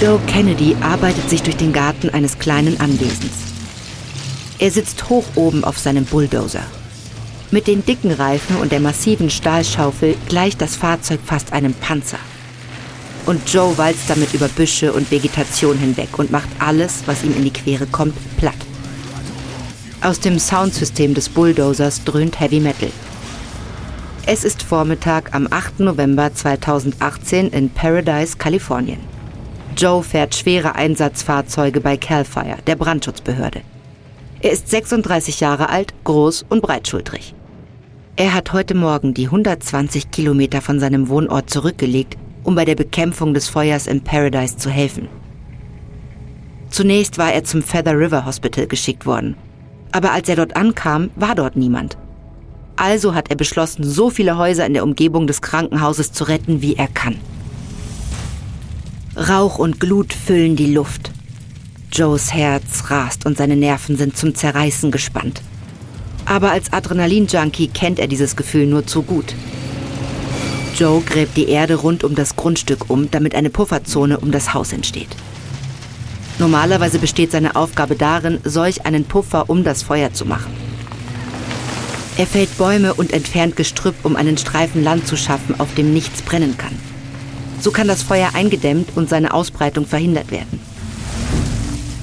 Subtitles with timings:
[0.00, 3.32] Joe Kennedy arbeitet sich durch den Garten eines kleinen Anwesens.
[4.60, 6.62] Er sitzt hoch oben auf seinem Bulldozer.
[7.50, 12.20] Mit den dicken Reifen und der massiven Stahlschaufel gleicht das Fahrzeug fast einem Panzer.
[13.26, 17.42] Und Joe walzt damit über Büsche und Vegetation hinweg und macht alles, was ihm in
[17.42, 18.54] die Quere kommt, platt.
[20.00, 22.92] Aus dem Soundsystem des Bulldozers dröhnt Heavy Metal.
[24.26, 25.80] Es ist Vormittag am 8.
[25.80, 29.17] November 2018 in Paradise, Kalifornien.
[29.78, 33.60] Joe fährt schwere Einsatzfahrzeuge bei Cal Fire, der Brandschutzbehörde.
[34.40, 37.32] Er ist 36 Jahre alt, groß und breitschultrig.
[38.16, 43.34] Er hat heute Morgen die 120 Kilometer von seinem Wohnort zurückgelegt, um bei der Bekämpfung
[43.34, 45.08] des Feuers in Paradise zu helfen.
[46.70, 49.36] Zunächst war er zum Feather River Hospital geschickt worden.
[49.92, 51.96] Aber als er dort ankam, war dort niemand.
[52.74, 56.74] Also hat er beschlossen, so viele Häuser in der Umgebung des Krankenhauses zu retten, wie
[56.74, 57.14] er kann.
[59.18, 61.10] Rauch und Glut füllen die Luft.
[61.92, 65.42] Joes Herz rast und seine Nerven sind zum Zerreißen gespannt.
[66.24, 69.34] Aber als Adrenalin-Junkie kennt er dieses Gefühl nur zu gut.
[70.76, 74.72] Joe gräbt die Erde rund um das Grundstück um, damit eine Pufferzone um das Haus
[74.72, 75.08] entsteht.
[76.38, 80.52] Normalerweise besteht seine Aufgabe darin, solch einen Puffer um das Feuer zu machen.
[82.16, 86.22] Er fällt Bäume und entfernt Gestrüpp, um einen Streifen Land zu schaffen, auf dem nichts
[86.22, 86.78] brennen kann.
[87.60, 90.60] So kann das Feuer eingedämmt und seine Ausbreitung verhindert werden.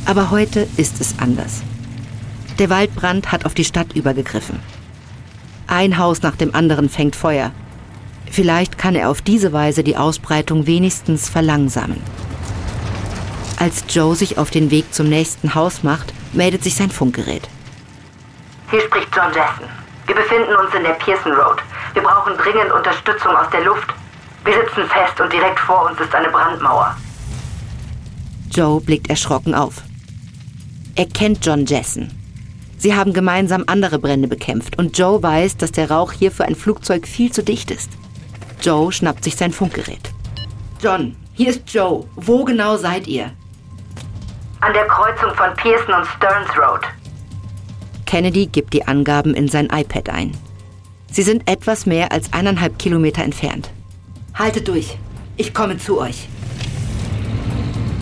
[0.06, 1.64] Aber heute ist es anders.
[2.60, 4.60] Der Waldbrand hat auf die Stadt übergegriffen.
[5.68, 7.52] Ein Haus nach dem anderen fängt Feuer.
[8.30, 12.02] Vielleicht kann er auf diese Weise die Ausbreitung wenigstens verlangsamen.
[13.58, 17.48] Als Joe sich auf den Weg zum nächsten Haus macht, meldet sich sein Funkgerät.
[18.70, 19.66] Hier spricht John Jackson.
[20.06, 21.62] Wir befinden uns in der Pearson Road.
[21.94, 23.88] Wir brauchen dringend Unterstützung aus der Luft.
[24.46, 26.96] Wir sitzen fest und direkt vor uns ist eine Brandmauer.
[28.52, 29.82] Joe blickt erschrocken auf.
[30.96, 32.12] Er kennt John Jessen.
[32.78, 36.56] Sie haben gemeinsam andere Brände bekämpft und Joe weiß, dass der Rauch hier für ein
[36.56, 37.90] Flugzeug viel zu dicht ist.
[38.62, 40.12] Joe schnappt sich sein Funkgerät.
[40.80, 42.06] John, hier ist Joe.
[42.16, 43.32] Wo genau seid ihr?
[44.62, 46.82] An der Kreuzung von Pearson und Stearns Road.
[48.06, 50.38] Kennedy gibt die Angaben in sein iPad ein.
[51.12, 53.72] Sie sind etwas mehr als eineinhalb Kilometer entfernt.
[54.36, 54.98] Haltet durch.
[55.38, 56.28] Ich komme zu euch.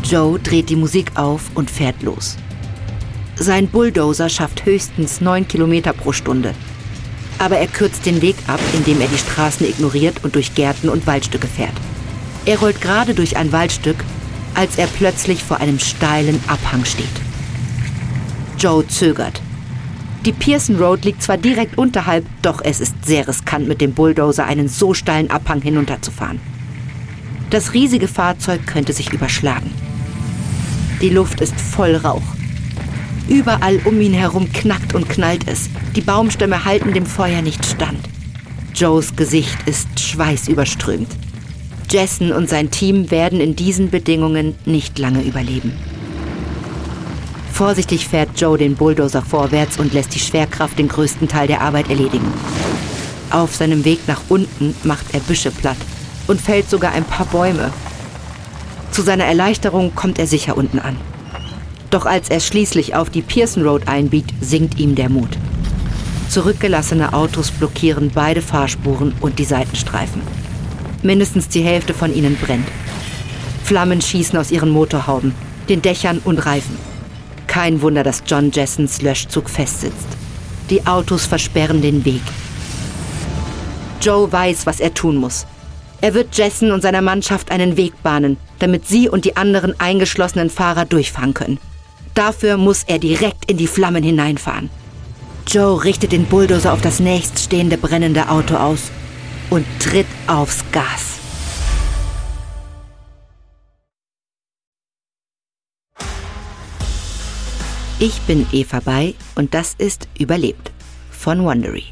[0.03, 2.38] Joe dreht die Musik auf und fährt los.
[3.35, 6.55] Sein Bulldozer schafft höchstens 9 Kilometer pro Stunde.
[7.38, 11.05] Aber er kürzt den Weg ab, indem er die Straßen ignoriert und durch Gärten und
[11.05, 11.73] Waldstücke fährt.
[12.45, 14.03] Er rollt gerade durch ein Waldstück,
[14.55, 17.05] als er plötzlich vor einem steilen Abhang steht.
[18.57, 19.41] Joe zögert.
[20.25, 24.45] Die Pearson Road liegt zwar direkt unterhalb, doch es ist sehr riskant, mit dem Bulldozer
[24.45, 26.39] einen so steilen Abhang hinunterzufahren.
[27.50, 29.69] Das riesige Fahrzeug könnte sich überschlagen.
[31.01, 32.22] Die Luft ist voll Rauch.
[33.28, 35.69] Überall um ihn herum knackt und knallt es.
[35.95, 38.00] Die Baumstämme halten dem Feuer nicht stand.
[38.73, 41.09] Joes Gesicht ist schweißüberströmt.
[41.91, 45.73] Jessen und sein Team werden in diesen Bedingungen nicht lange überleben.
[47.53, 51.87] Vorsichtig fährt Joe den Bulldozer vorwärts und lässt die Schwerkraft den größten Teil der Arbeit
[51.87, 52.33] erledigen.
[53.29, 55.77] Auf seinem Weg nach unten macht er Büsche platt
[56.25, 57.71] und fällt sogar ein paar Bäume.
[58.89, 60.97] Zu seiner Erleichterung kommt er sicher unten an.
[61.91, 65.37] Doch als er schließlich auf die Pearson Road einbiegt, sinkt ihm der Mut.
[66.29, 70.23] Zurückgelassene Autos blockieren beide Fahrspuren und die Seitenstreifen.
[71.03, 72.67] Mindestens die Hälfte von ihnen brennt.
[73.63, 75.35] Flammen schießen aus ihren Motorhauben,
[75.69, 76.92] den Dächern und Reifen.
[77.53, 80.07] Kein Wunder, dass John Jessens Löschzug festsitzt.
[80.71, 82.23] Die Autos versperren den Weg.
[84.01, 85.45] Joe weiß, was er tun muss.
[86.01, 90.49] Er wird Jessen und seiner Mannschaft einen Weg bahnen, damit sie und die anderen eingeschlossenen
[90.49, 91.59] Fahrer durchfahren können.
[92.15, 94.71] Dafür muss er direkt in die Flammen hineinfahren.
[95.47, 98.89] Joe richtet den Bulldozer auf das nächststehende brennende Auto aus
[99.51, 101.12] und tritt aufs Gas.
[108.05, 110.73] Ich bin Eva Bay und das ist Überlebt
[111.09, 111.85] von Wondery.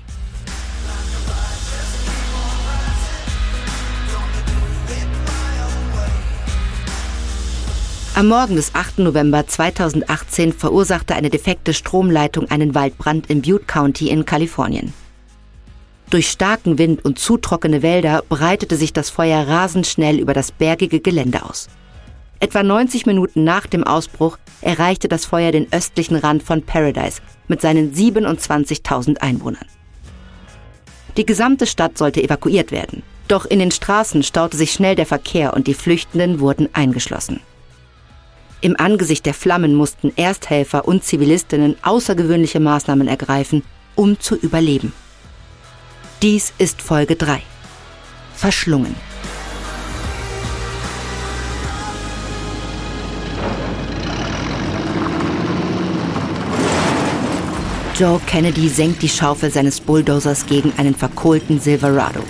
[8.14, 9.00] Am Morgen des 8.
[9.00, 14.94] November 2018 verursachte eine defekte Stromleitung einen Waldbrand im Butte County in Kalifornien.
[16.10, 20.52] Durch starken Wind und zu trockene Wälder breitete sich das Feuer rasend schnell über das
[20.52, 21.70] bergige Gelände aus.
[22.42, 27.62] Etwa 90 Minuten nach dem Ausbruch erreichte das Feuer den östlichen Rand von Paradise mit
[27.62, 29.66] seinen 27.000 Einwohnern.
[31.18, 33.04] Die gesamte Stadt sollte evakuiert werden.
[33.28, 37.40] Doch in den Straßen staute sich schnell der Verkehr und die Flüchtenden wurden eingeschlossen.
[38.62, 43.64] Im Angesicht der Flammen mussten Ersthelfer und Zivilistinnen außergewöhnliche Maßnahmen ergreifen,
[43.96, 44.94] um zu überleben.
[46.22, 47.42] Dies ist Folge 3.
[48.36, 48.96] Verschlungen.
[58.02, 62.22] Joe Kennedy senkt die Schaufel seines Bulldozers gegen einen verkohlten Silverado.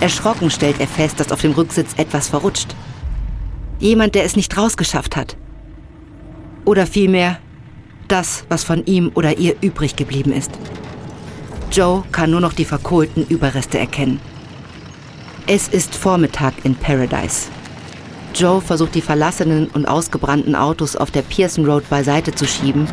[0.00, 2.74] Erschrocken stellt er fest, dass auf dem Rücksitz etwas verrutscht.
[3.78, 5.36] Jemand, der es nicht rausgeschafft hat.
[6.64, 7.38] Oder vielmehr
[8.08, 10.50] das, was von ihm oder ihr übrig geblieben ist.
[11.70, 14.18] Joe kann nur noch die verkohlten Überreste erkennen.
[15.46, 17.50] Es ist Vormittag in Paradise.
[18.34, 22.88] Joe versucht die verlassenen und ausgebrannten Autos auf der Pearson Road beiseite zu schieben,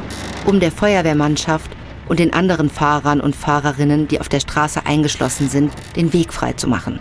[0.45, 1.71] um der Feuerwehrmannschaft
[2.07, 6.53] und den anderen Fahrern und Fahrerinnen, die auf der Straße eingeschlossen sind, den Weg frei
[6.53, 6.99] zu machen.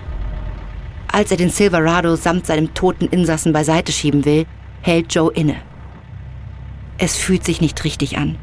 [1.12, 4.46] Als er den Silverado samt seinem toten Insassen beiseite schieben will,
[4.80, 5.56] hält Joe inne.
[6.96, 8.38] Es fühlt sich nicht richtig an.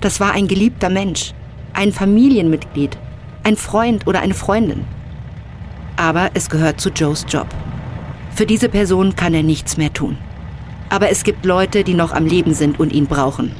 [0.00, 1.32] Das war ein geliebter Mensch,
[1.72, 2.96] ein Familienmitglied,
[3.42, 4.84] ein Freund oder eine Freundin.
[5.96, 7.48] Aber es gehört zu Joes Job.
[8.36, 10.18] Für diese Person kann er nichts mehr tun.
[10.90, 13.50] Aber es gibt Leute, die noch am Leben sind und ihn brauchen.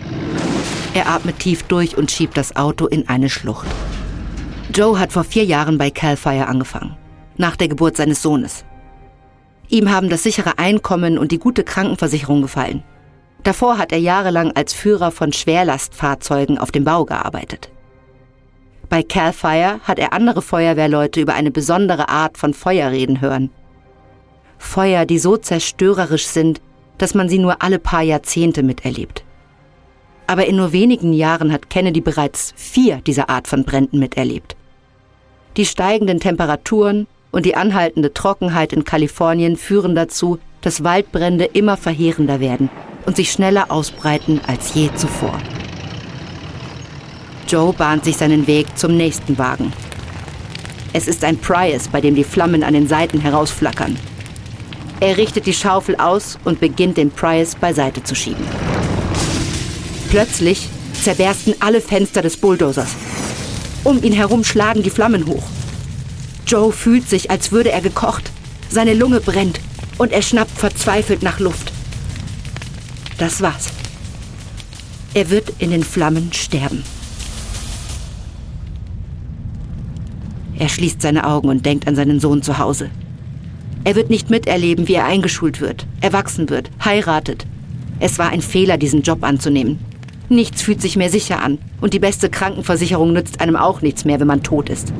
[0.93, 3.67] Er atmet tief durch und schiebt das Auto in eine Schlucht.
[4.75, 6.94] Joe hat vor vier Jahren bei Cal Fire angefangen,
[7.38, 8.67] nach der Geburt seines Sohnes.
[9.70, 12.82] Ihm haben das sichere Einkommen und die gute Krankenversicherung gefallen.
[13.44, 17.70] Davor hat er jahrelang als Führer von Schwerlastfahrzeugen auf dem Bau gearbeitet.
[18.90, 23.49] Bei Cal Fire hat er andere Feuerwehrleute über eine besondere Art von Feuer reden hören–
[24.67, 26.61] Feuer, die so zerstörerisch sind,
[26.99, 29.25] dass man sie nur alle paar Jahrzehnte miterlebt.
[30.27, 34.57] Aber in nur wenigen Jahren hat Kennedy bereits vier dieser Art von Bränden miterlebt.
[35.57, 42.41] Die steigenden Temperaturen und die anhaltende Trockenheit in Kalifornien führen dazu, dass Waldbrände immer verheerender
[42.41, 42.69] werden
[43.07, 45.39] und sich schneller ausbreiten als je zuvor.
[47.49, 49.73] Joe bahnt sich seinen Weg zum nächsten Wagen.
[50.93, 53.97] Es ist ein Prius, bei dem die Flammen an den Seiten herausflackern.
[55.00, 58.44] Er richtet die Schaufel aus und beginnt den Prius beiseite zu schieben.
[60.08, 62.88] Plötzlich zerbersten alle Fenster des Bulldozers.
[63.84, 65.44] Um ihn herum schlagen die Flammen hoch.
[66.46, 68.31] Joe fühlt sich, als würde er gekocht.
[68.70, 69.60] Seine Lunge brennt
[69.98, 71.72] und er schnappt verzweifelt nach Luft.
[73.19, 73.69] Das war's.
[75.12, 76.84] Er wird in den Flammen sterben.
[80.58, 82.90] Er schließt seine Augen und denkt an seinen Sohn zu Hause.
[83.87, 87.47] Er wird nicht miterleben, wie er eingeschult wird, erwachsen wird, heiratet.
[88.00, 89.79] Es war ein Fehler, diesen Job anzunehmen.
[90.29, 94.19] Nichts fühlt sich mehr sicher an und die beste Krankenversicherung nützt einem auch nichts mehr,
[94.19, 94.93] wenn man tot ist.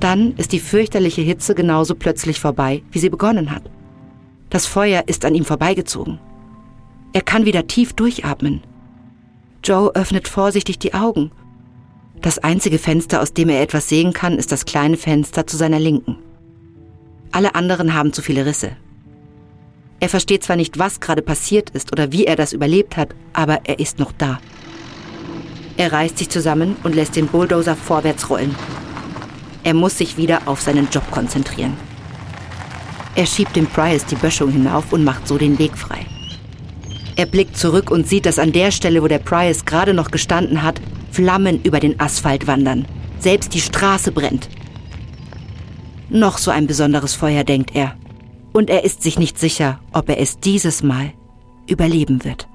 [0.00, 3.64] Dann ist die fürchterliche Hitze genauso plötzlich vorbei, wie sie begonnen hat.
[4.48, 6.20] Das Feuer ist an ihm vorbeigezogen.
[7.12, 8.62] Er kann wieder tief durchatmen.
[9.62, 11.32] Joe öffnet vorsichtig die Augen.
[12.22, 15.78] Das einzige Fenster, aus dem er etwas sehen kann, ist das kleine Fenster zu seiner
[15.78, 16.16] Linken.
[17.32, 18.76] Alle anderen haben zu viele Risse.
[20.00, 23.60] Er versteht zwar nicht, was gerade passiert ist oder wie er das überlebt hat, aber
[23.64, 24.38] er ist noch da.
[25.76, 28.54] Er reißt sich zusammen und lässt den Bulldozer vorwärts rollen.
[29.64, 31.76] Er muss sich wieder auf seinen Job konzentrieren.
[33.14, 36.06] Er schiebt dem Prius die Böschung hinauf und macht so den Weg frei.
[37.16, 40.62] Er blickt zurück und sieht, dass an der Stelle, wo der Prius gerade noch gestanden
[40.62, 42.86] hat, Flammen über den Asphalt wandern.
[43.18, 44.48] Selbst die Straße brennt.
[46.14, 47.94] Noch so ein besonderes Feuer, denkt er.
[48.52, 51.14] Und er ist sich nicht sicher, ob er es dieses Mal
[51.66, 52.46] überleben wird.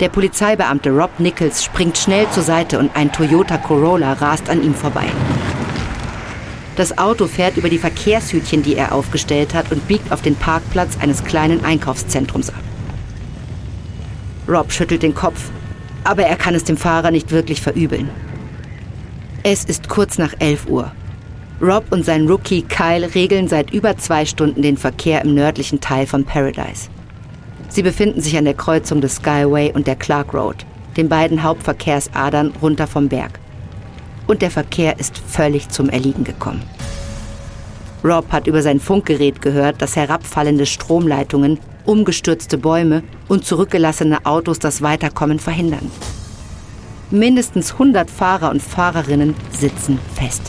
[0.00, 4.74] Der Polizeibeamte Rob Nichols springt schnell zur Seite und ein Toyota Corolla rast an ihm
[4.74, 5.06] vorbei.
[6.74, 10.98] Das Auto fährt über die Verkehrshütchen, die er aufgestellt hat, und biegt auf den Parkplatz
[11.00, 12.64] eines kleinen Einkaufszentrums ab.
[14.48, 15.50] Rob schüttelt den Kopf,
[16.02, 18.10] aber er kann es dem Fahrer nicht wirklich verübeln.
[19.42, 20.92] Es ist kurz nach 11 Uhr.
[21.62, 26.06] Rob und sein Rookie Kyle regeln seit über zwei Stunden den Verkehr im nördlichen Teil
[26.06, 26.90] von Paradise.
[27.70, 30.66] Sie befinden sich an der Kreuzung des Skyway und der Clark Road,
[30.98, 33.40] den beiden Hauptverkehrsadern runter vom Berg.
[34.26, 36.62] Und der Verkehr ist völlig zum Erliegen gekommen.
[38.04, 44.82] Rob hat über sein Funkgerät gehört, dass herabfallende Stromleitungen, umgestürzte Bäume und zurückgelassene Autos das
[44.82, 45.90] Weiterkommen verhindern.
[47.12, 50.42] Mindestens 100 Fahrer und Fahrerinnen sitzen fest.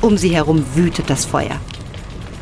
[0.00, 1.60] Um sie herum wütet das Feuer.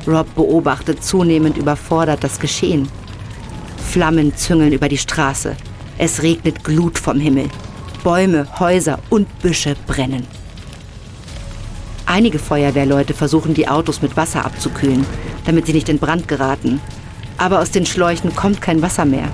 [0.07, 2.89] Rob beobachtet zunehmend überfordert das Geschehen.
[3.79, 5.57] Flammen züngeln über die Straße.
[5.97, 7.49] Es regnet Glut vom Himmel.
[8.05, 10.27] Bäume, Häuser und Büsche brennen.
[12.05, 15.07] Einige Feuerwehrleute versuchen die Autos mit Wasser abzukühlen,
[15.47, 16.81] damit sie nicht in Brand geraten.
[17.39, 19.29] Aber aus den Schläuchen kommt kein Wasser mehr.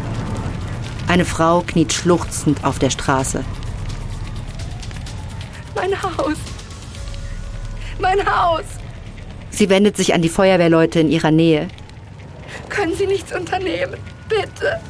[1.07, 3.45] Eine Frau kniet schluchzend auf der Straße.
[5.75, 6.37] Mein Haus.
[8.01, 8.65] Mein Haus.
[9.51, 11.69] Sie wendet sich an die Feuerwehrleute in ihrer Nähe.
[12.69, 13.99] Können Sie nichts unternehmen?
[14.29, 14.81] Bitte.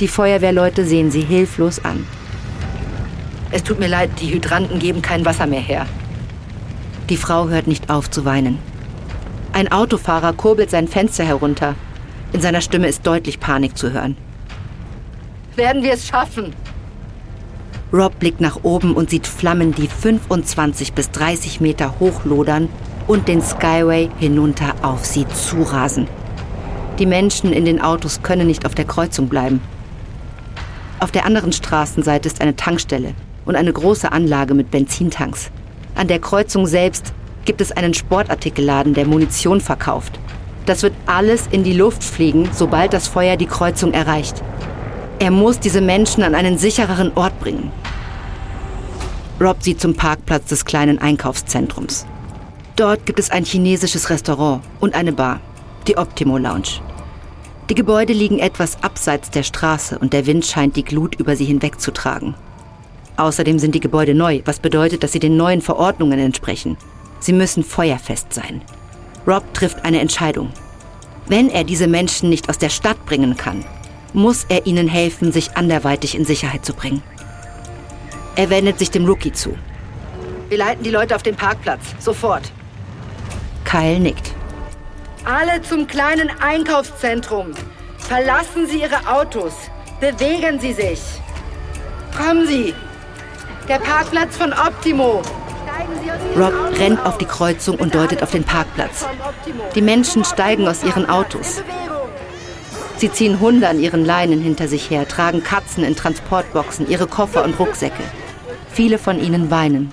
[0.00, 2.06] Die Feuerwehrleute sehen sie hilflos an.
[3.52, 5.86] Es tut mir leid, die Hydranten geben kein Wasser mehr her.
[7.08, 8.58] Die Frau hört nicht auf zu weinen.
[9.52, 11.76] Ein Autofahrer kurbelt sein Fenster herunter.
[12.32, 14.16] In seiner Stimme ist deutlich Panik zu hören.
[15.56, 16.52] Werden wir es schaffen?
[17.92, 22.68] Rob blickt nach oben und sieht Flammen, die 25 bis 30 Meter hochlodern
[23.06, 26.08] und den Skyway hinunter auf sie zurasen.
[26.98, 29.60] Die Menschen in den Autos können nicht auf der Kreuzung bleiben.
[30.98, 35.50] Auf der anderen Straßenseite ist eine Tankstelle und eine große Anlage mit Benzintanks.
[35.94, 37.12] An der Kreuzung selbst
[37.44, 40.18] gibt es einen Sportartikelladen, der Munition verkauft.
[40.66, 44.42] Das wird alles in die Luft fliegen, sobald das Feuer die Kreuzung erreicht.
[45.24, 47.72] Er muss diese Menschen an einen sichereren Ort bringen.
[49.40, 52.04] Rob sieht zum Parkplatz des kleinen Einkaufszentrums.
[52.76, 55.40] Dort gibt es ein chinesisches Restaurant und eine Bar,
[55.86, 56.82] die Optimo Lounge.
[57.70, 61.46] Die Gebäude liegen etwas abseits der Straße und der Wind scheint die Glut über sie
[61.46, 62.34] hinwegzutragen.
[63.16, 66.76] Außerdem sind die Gebäude neu, was bedeutet, dass sie den neuen Verordnungen entsprechen.
[67.20, 68.60] Sie müssen feuerfest sein.
[69.26, 70.50] Rob trifft eine Entscheidung.
[71.28, 73.64] Wenn er diese Menschen nicht aus der Stadt bringen kann,
[74.14, 77.02] muss er ihnen helfen, sich anderweitig in Sicherheit zu bringen.
[78.36, 79.56] Er wendet sich dem Rookie zu.
[80.48, 81.82] Wir leiten die Leute auf den Parkplatz.
[81.98, 82.50] Sofort.
[83.64, 84.32] Kyle nickt.
[85.24, 87.52] Alle zum kleinen Einkaufszentrum.
[87.98, 89.54] Verlassen Sie Ihre Autos.
[90.00, 91.00] Bewegen Sie sich.
[92.16, 92.74] Kommen Sie.
[93.68, 95.22] Der Parkplatz von Optimo.
[96.36, 99.06] Rob rennt auf die Kreuzung und deutet auf den Parkplatz.
[99.74, 101.62] Die Menschen steigen aus ihren Autos.
[102.96, 107.44] Sie ziehen Hunde an ihren Leinen hinter sich her, tragen Katzen in Transportboxen, ihre Koffer
[107.44, 108.02] und Rucksäcke.
[108.70, 109.92] Viele von ihnen weinen.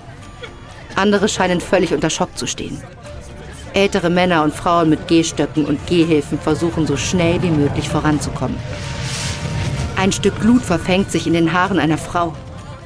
[0.94, 2.80] Andere scheinen völlig unter Schock zu stehen.
[3.74, 8.56] Ältere Männer und Frauen mit Gehstöcken und Gehhilfen versuchen so schnell wie möglich voranzukommen.
[9.96, 12.34] Ein Stück Glut verfängt sich in den Haaren einer Frau.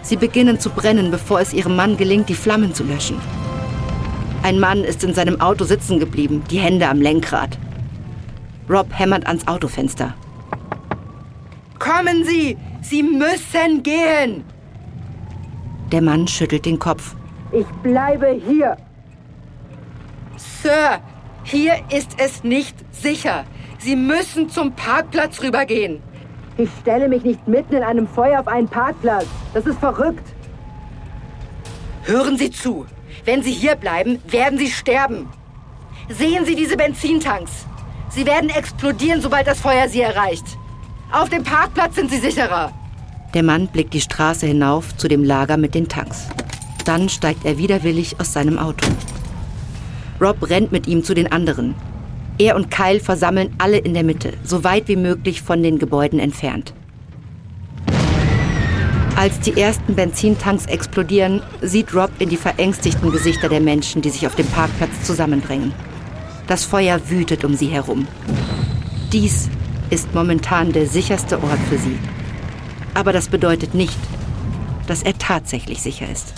[0.02, 3.20] Sie beginnen zu brennen, bevor es ihrem Mann gelingt, die Flammen zu löschen.
[4.42, 7.58] Ein Mann ist in seinem Auto sitzen geblieben, die Hände am Lenkrad.
[8.68, 10.14] Rob hämmert ans Autofenster.
[11.78, 12.56] Kommen Sie!
[12.82, 14.44] Sie müssen gehen!
[15.92, 17.14] Der Mann schüttelt den Kopf.
[17.52, 18.76] Ich bleibe hier.
[20.36, 21.00] Sir,
[21.44, 23.44] hier ist es nicht sicher.
[23.78, 26.02] Sie müssen zum Parkplatz rübergehen.
[26.58, 29.26] Ich stelle mich nicht mitten in einem Feuer auf einen Parkplatz.
[29.54, 30.24] Das ist verrückt.
[32.02, 32.86] Hören Sie zu.
[33.24, 35.28] Wenn Sie hier bleiben, werden Sie sterben.
[36.08, 37.65] Sehen Sie diese Benzintanks.
[38.16, 40.46] Sie werden explodieren, sobald das Feuer sie erreicht.
[41.12, 42.72] Auf dem Parkplatz sind sie sicherer.
[43.34, 46.26] Der Mann blickt die Straße hinauf zu dem Lager mit den Tanks.
[46.86, 48.86] Dann steigt er widerwillig aus seinem Auto.
[50.18, 51.74] Rob rennt mit ihm zu den anderen.
[52.38, 56.18] Er und Kyle versammeln alle in der Mitte, so weit wie möglich von den Gebäuden
[56.18, 56.72] entfernt.
[59.14, 64.26] Als die ersten Benzintanks explodieren, sieht Rob in die verängstigten Gesichter der Menschen, die sich
[64.26, 65.74] auf dem Parkplatz zusammendrängen.
[66.46, 68.06] Das Feuer wütet um sie herum.
[69.12, 69.50] Dies
[69.90, 71.98] ist momentan der sicherste Ort für sie.
[72.94, 73.98] Aber das bedeutet nicht,
[74.86, 76.34] dass er tatsächlich sicher ist.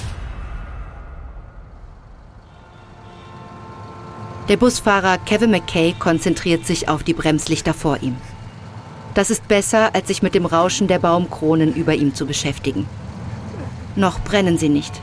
[4.49, 8.17] Der Busfahrer Kevin McKay konzentriert sich auf die Bremslichter vor ihm.
[9.13, 12.87] Das ist besser, als sich mit dem Rauschen der Baumkronen über ihm zu beschäftigen.
[13.95, 15.03] Noch brennen sie nicht.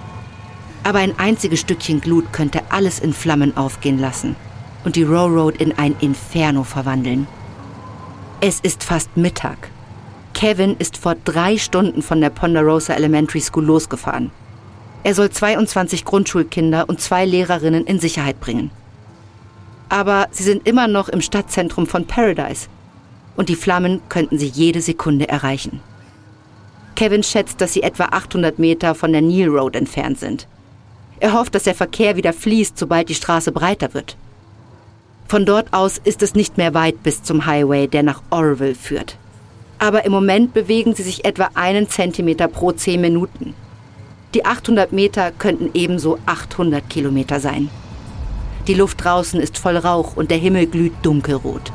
[0.84, 4.36] Aber ein einziges Stückchen Glut könnte alles in Flammen aufgehen lassen
[4.86, 7.28] und die Railroad in ein Inferno verwandeln.
[8.40, 9.70] Es ist fast Mittag.
[10.34, 14.32] Kevin ist vor drei Stunden von der Ponderosa Elementary School losgefahren.
[15.04, 18.72] Er soll 22 Grundschulkinder und zwei Lehrerinnen in Sicherheit bringen.
[19.90, 22.68] Aber sie sind immer noch im Stadtzentrum von Paradise
[23.36, 25.80] und die Flammen könnten sie jede Sekunde erreichen.
[26.96, 30.48] Kevin schätzt, dass sie etwa 800 Meter von der Neil Road entfernt sind.
[31.20, 34.18] Er hofft, dass der Verkehr wieder fließt, sobald die Straße breiter wird.
[35.28, 39.18] Von dort aus ist es nicht mehr weit bis zum Highway, der nach Orville führt.
[39.80, 43.56] Aber im Moment bewegen sie sich etwa einen Zentimeter pro zehn Minuten.
[44.34, 47.70] Die 800 Meter könnten ebenso 800 Kilometer sein.
[48.68, 51.72] Die Luft draußen ist voll Rauch und der Himmel glüht dunkelrot.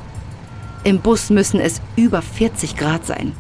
[0.85, 3.33] Im Bus müssen es über 40 Grad sein.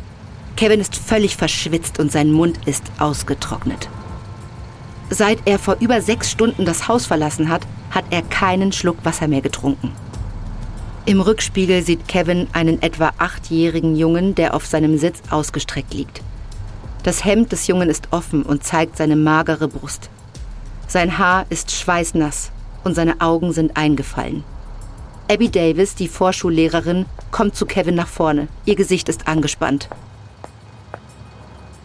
[0.56, 3.88] Kevin ist völlig verschwitzt und sein Mund ist ausgetrocknet.
[5.12, 9.26] Seit er vor über sechs Stunden das Haus verlassen hat, hat er keinen Schluck Wasser
[9.26, 9.92] mehr getrunken.
[11.04, 16.22] Im Rückspiegel sieht Kevin einen etwa achtjährigen Jungen, der auf seinem Sitz ausgestreckt liegt.
[17.02, 20.10] Das Hemd des Jungen ist offen und zeigt seine magere Brust.
[20.86, 22.52] Sein Haar ist schweißnass
[22.84, 24.44] und seine Augen sind eingefallen.
[25.28, 28.46] Abby Davis, die Vorschullehrerin, kommt zu Kevin nach vorne.
[28.64, 29.88] Ihr Gesicht ist angespannt.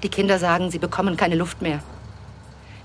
[0.03, 1.79] Die Kinder sagen, sie bekommen keine Luft mehr.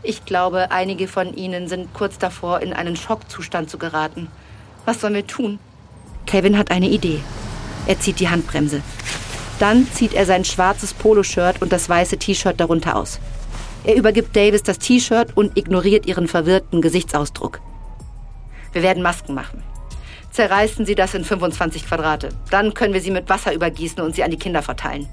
[0.02, 4.28] Ich glaube, einige von ihnen sind kurz davor, in einen Schockzustand zu geraten.
[4.86, 5.58] Was sollen wir tun?
[6.26, 7.20] Kevin hat eine Idee.
[7.86, 8.82] Er zieht die Handbremse.
[9.58, 13.20] Dann zieht er sein schwarzes Poloshirt und das weiße T-Shirt darunter aus.
[13.84, 17.60] Er übergibt Davis das T-Shirt und ignoriert ihren verwirrten Gesichtsausdruck.
[18.72, 19.62] Wir werden Masken machen.
[20.30, 22.30] Zerreißen Sie das in 25 Quadrate.
[22.50, 25.08] Dann können wir sie mit Wasser übergießen und sie an die Kinder verteilen.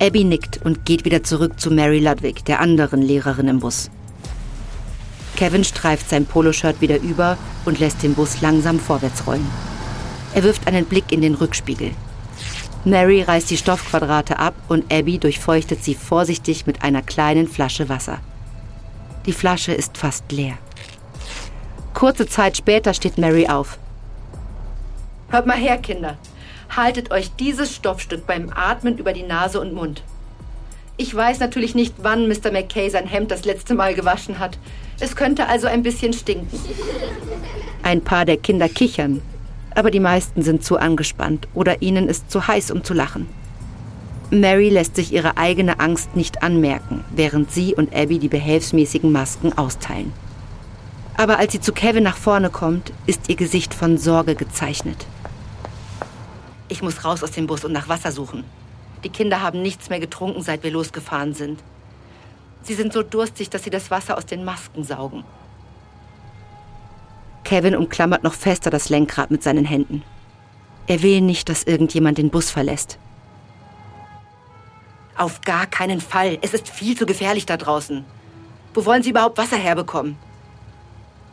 [0.00, 3.90] Abby nickt und geht wieder zurück zu Mary Ludwig, der anderen Lehrerin im Bus.
[5.34, 9.46] Kevin streift sein Poloshirt wieder über und lässt den Bus langsam vorwärts rollen.
[10.34, 11.90] Er wirft einen Blick in den Rückspiegel.
[12.84, 18.20] Mary reißt die Stoffquadrate ab und Abby durchfeuchtet sie vorsichtig mit einer kleinen Flasche Wasser.
[19.26, 20.58] Die Flasche ist fast leer.
[21.92, 23.78] Kurze Zeit später steht Mary auf.
[25.28, 26.16] Hört mal her, Kinder
[26.76, 30.02] haltet euch dieses Stoffstück beim Atmen über die Nase und Mund.
[30.96, 32.50] Ich weiß natürlich nicht, wann Mr.
[32.50, 34.58] McKay sein Hemd das letzte Mal gewaschen hat.
[34.98, 36.58] Es könnte also ein bisschen stinken.
[37.82, 39.22] Ein paar der Kinder kichern,
[39.74, 43.28] aber die meisten sind zu angespannt oder ihnen ist zu heiß, um zu lachen.
[44.30, 49.56] Mary lässt sich ihre eigene Angst nicht anmerken, während sie und Abby die behelfsmäßigen Masken
[49.56, 50.12] austeilen.
[51.16, 55.06] Aber als sie zu Kevin nach vorne kommt, ist ihr Gesicht von Sorge gezeichnet.
[56.68, 58.44] Ich muss raus aus dem Bus und nach Wasser suchen.
[59.02, 61.62] Die Kinder haben nichts mehr getrunken, seit wir losgefahren sind.
[62.62, 65.24] Sie sind so durstig, dass sie das Wasser aus den Masken saugen.
[67.44, 70.02] Kevin umklammert noch fester das Lenkrad mit seinen Händen.
[70.86, 72.98] Er will nicht, dass irgendjemand den Bus verlässt.
[75.16, 76.38] Auf gar keinen Fall.
[76.42, 78.04] Es ist viel zu gefährlich da draußen.
[78.74, 80.16] Wo wollen Sie überhaupt Wasser herbekommen?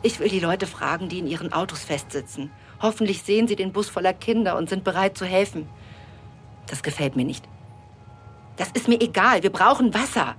[0.02, 3.88] Ich will die Leute fragen, die in ihren Autos festsitzen Hoffentlich sehen sie den Bus
[3.88, 5.68] voller Kinder und sind bereit zu helfen.
[6.66, 7.44] Das gefällt mir nicht.
[8.56, 9.42] Das ist mir egal.
[9.42, 10.34] Wir brauchen Wasser.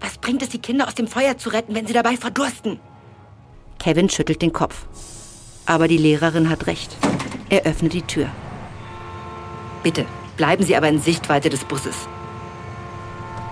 [0.00, 2.80] Was bringt es, die Kinder aus dem Feuer zu retten, wenn sie dabei verdursten?
[3.78, 4.86] Kevin schüttelt den Kopf.
[5.66, 6.96] Aber die Lehrerin hat recht.
[7.50, 8.28] Er öffnet die Tür.
[9.82, 12.08] Bitte, bleiben Sie aber in Sichtweite des Busses.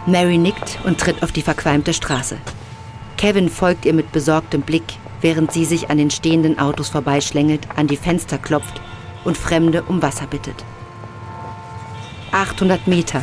[0.07, 2.38] Mary nickt und tritt auf die verqualmte Straße.
[3.16, 4.85] Kevin folgt ihr mit besorgtem Blick,
[5.20, 8.81] während sie sich an den stehenden Autos vorbeischlängelt, an die Fenster klopft
[9.24, 10.64] und Fremde um Wasser bittet.
[12.33, 13.22] 800 Meter,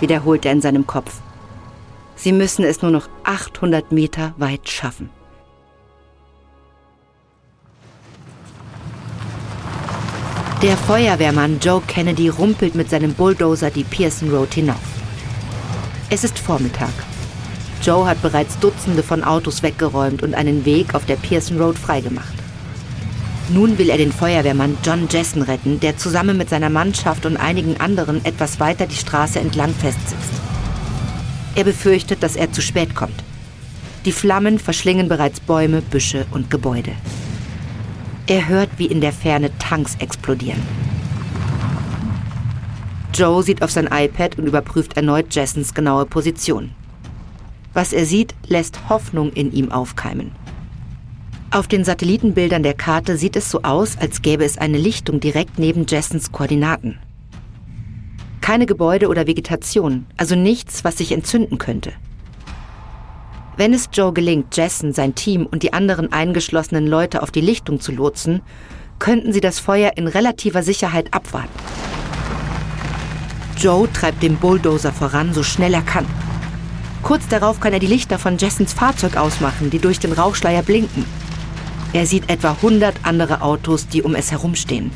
[0.00, 1.20] wiederholt er in seinem Kopf.
[2.16, 5.10] Sie müssen es nur noch 800 Meter weit schaffen.
[10.62, 14.78] Der Feuerwehrmann Joe Kennedy rumpelt mit seinem Bulldozer die Pearson Road hinauf.
[16.08, 16.92] Es ist Vormittag
[17.82, 22.32] Joe hat bereits Dutzende von Autos weggeräumt und einen Weg auf der Pearson Road freigemacht.
[23.48, 27.80] Nun will er den Feuerwehrmann John Jessen retten, der zusammen mit seiner Mannschaft und einigen
[27.80, 30.32] anderen etwas weiter die Straße entlang festsitzt.
[31.56, 33.24] Er befürchtet, dass er zu spät kommt.
[34.04, 36.92] Die Flammen verschlingen bereits Bäume, Büsche und Gebäude.
[38.28, 40.62] Er hört, wie in der Ferne Tanks explodieren.
[43.12, 46.70] Joe sieht auf sein iPad und überprüft erneut Jessens genaue Position.
[47.74, 50.32] Was er sieht, lässt Hoffnung in ihm aufkeimen.
[51.50, 55.58] Auf den Satellitenbildern der Karte sieht es so aus, als gäbe es eine Lichtung direkt
[55.58, 56.98] neben Jessens Koordinaten.
[58.40, 61.92] Keine Gebäude oder Vegetation, also nichts, was sich entzünden könnte.
[63.56, 67.80] Wenn es Joe gelingt, Jessen, sein Team und die anderen eingeschlossenen Leute auf die Lichtung
[67.80, 68.40] zu lotsen,
[68.98, 71.50] könnten sie das Feuer in relativer Sicherheit abwarten.
[73.58, 76.06] Joe treibt den Bulldozer voran, so schnell er kann.
[77.02, 81.04] Kurz darauf kann er die Lichter von Jessens Fahrzeug ausmachen, die durch den Rauchschleier blinken.
[81.92, 84.92] Er sieht etwa 100 andere Autos, die um es herumstehen.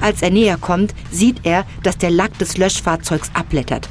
[0.00, 3.88] Als er näher kommt, sieht er, dass der Lack des Löschfahrzeugs abblättert.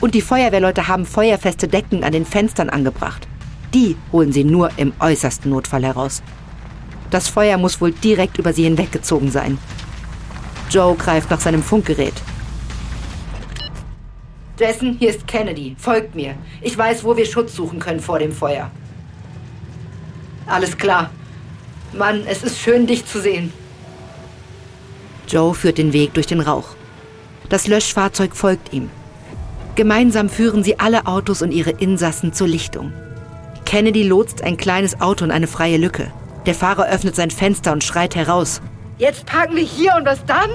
[0.00, 3.26] Und die Feuerwehrleute haben feuerfeste Decken an den Fenstern angebracht.
[3.72, 6.22] Die holen sie nur im äußersten Notfall heraus.
[7.10, 9.58] Das Feuer muss wohl direkt über sie hinweggezogen sein.
[10.70, 12.14] Joe greift nach seinem Funkgerät.
[14.58, 15.74] Jason, hier ist Kennedy.
[15.78, 16.34] Folgt mir.
[16.60, 18.70] Ich weiß, wo wir Schutz suchen können vor dem Feuer.
[20.46, 21.10] Alles klar.
[21.92, 23.52] Mann, es ist schön, dich zu sehen.
[25.26, 26.76] Joe führt den Weg durch den Rauch.
[27.48, 28.90] Das Löschfahrzeug folgt ihm.
[29.74, 32.92] Gemeinsam führen sie alle Autos und ihre Insassen zur Lichtung.
[33.64, 36.12] Kennedy lotst ein kleines Auto in eine freie Lücke.
[36.46, 38.60] Der Fahrer öffnet sein Fenster und schreit heraus.
[38.98, 40.50] Jetzt parken wir hier und was dann?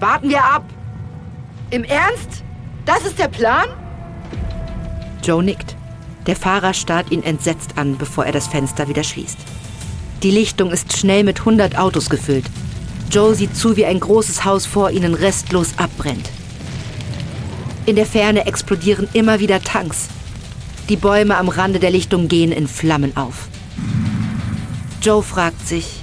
[0.00, 0.64] Warten wir ab.
[1.72, 2.44] Im Ernst?
[2.84, 3.64] Das ist der Plan?
[5.22, 5.74] Joe nickt.
[6.26, 9.38] Der Fahrer starrt ihn entsetzt an, bevor er das Fenster wieder schließt.
[10.22, 12.44] Die Lichtung ist schnell mit 100 Autos gefüllt.
[13.10, 16.28] Joe sieht zu, wie ein großes Haus vor ihnen restlos abbrennt.
[17.86, 20.10] In der Ferne explodieren immer wieder Tanks.
[20.90, 23.48] Die Bäume am Rande der Lichtung gehen in Flammen auf.
[25.00, 26.02] Joe fragt sich,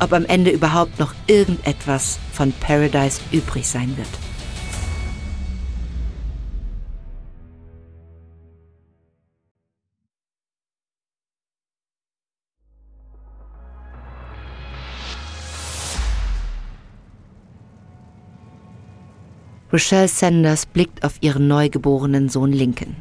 [0.00, 4.08] ob am Ende überhaupt noch irgendetwas von Paradise übrig sein wird.
[19.76, 22.96] Rochelle Sanders blickt auf ihren neugeborenen Sohn Lincoln.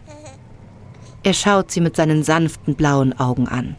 [1.23, 3.77] Er schaut sie mit seinen sanften blauen Augen an.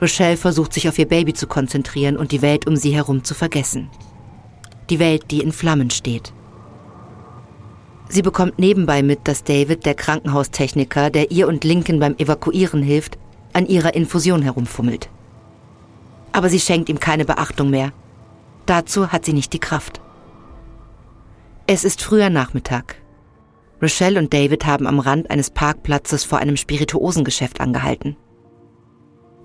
[0.00, 3.34] Rochelle versucht sich auf ihr Baby zu konzentrieren und die Welt um sie herum zu
[3.34, 3.90] vergessen.
[4.88, 6.32] Die Welt, die in Flammen steht.
[8.08, 13.18] Sie bekommt nebenbei mit, dass David, der Krankenhaustechniker, der ihr und Lincoln beim Evakuieren hilft,
[13.52, 15.10] an ihrer Infusion herumfummelt.
[16.32, 17.92] Aber sie schenkt ihm keine Beachtung mehr.
[18.64, 20.00] Dazu hat sie nicht die Kraft.
[21.70, 22.96] Es ist früher Nachmittag.
[23.82, 28.16] Rochelle und David haben am Rand eines Parkplatzes vor einem Spirituosengeschäft angehalten.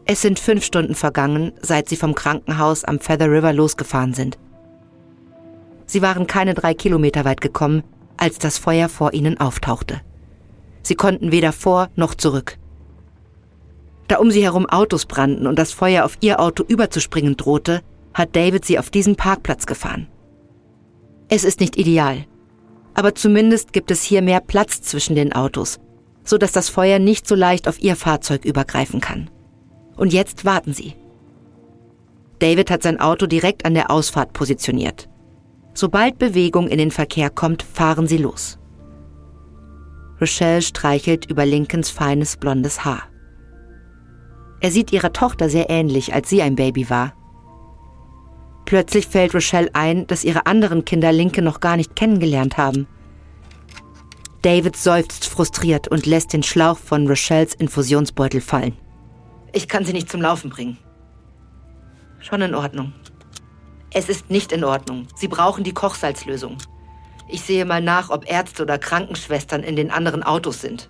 [0.05, 4.39] Es sind fünf Stunden vergangen, seit sie vom Krankenhaus am Feather River losgefahren sind.
[5.85, 7.83] Sie waren keine drei Kilometer weit gekommen,
[8.15, 9.99] als das Feuer vor ihnen auftauchte.
[10.81, 12.57] Sie konnten weder vor noch zurück.
[14.07, 17.81] Da um sie herum Autos brannten und das Feuer auf ihr Auto überzuspringen drohte,
[18.13, 20.07] hat David sie auf diesen Parkplatz gefahren.
[21.35, 22.25] Es ist nicht ideal.
[22.93, 25.79] Aber zumindest gibt es hier mehr Platz zwischen den Autos,
[26.23, 29.31] so dass das Feuer nicht so leicht auf ihr Fahrzeug übergreifen kann.
[29.95, 30.93] Und jetzt warten sie.
[32.37, 35.09] David hat sein Auto direkt an der Ausfahrt positioniert.
[35.73, 38.59] Sobald Bewegung in den Verkehr kommt, fahren sie los.
[40.21, 43.09] Rochelle streichelt über Lincolns feines blondes Haar.
[44.59, 47.15] Er sieht ihrer Tochter sehr ähnlich, als sie ein Baby war.
[48.65, 52.87] Plötzlich fällt Rochelle ein, dass ihre anderen Kinder Linke noch gar nicht kennengelernt haben.
[54.41, 58.77] David seufzt frustriert und lässt den Schlauch von Rochelles Infusionsbeutel fallen.
[59.53, 60.77] Ich kann sie nicht zum Laufen bringen.
[62.19, 62.93] Schon in Ordnung.
[63.93, 65.07] Es ist nicht in Ordnung.
[65.15, 66.57] Sie brauchen die Kochsalzlösung.
[67.29, 70.89] Ich sehe mal nach, ob Ärzte oder Krankenschwestern in den anderen Autos sind.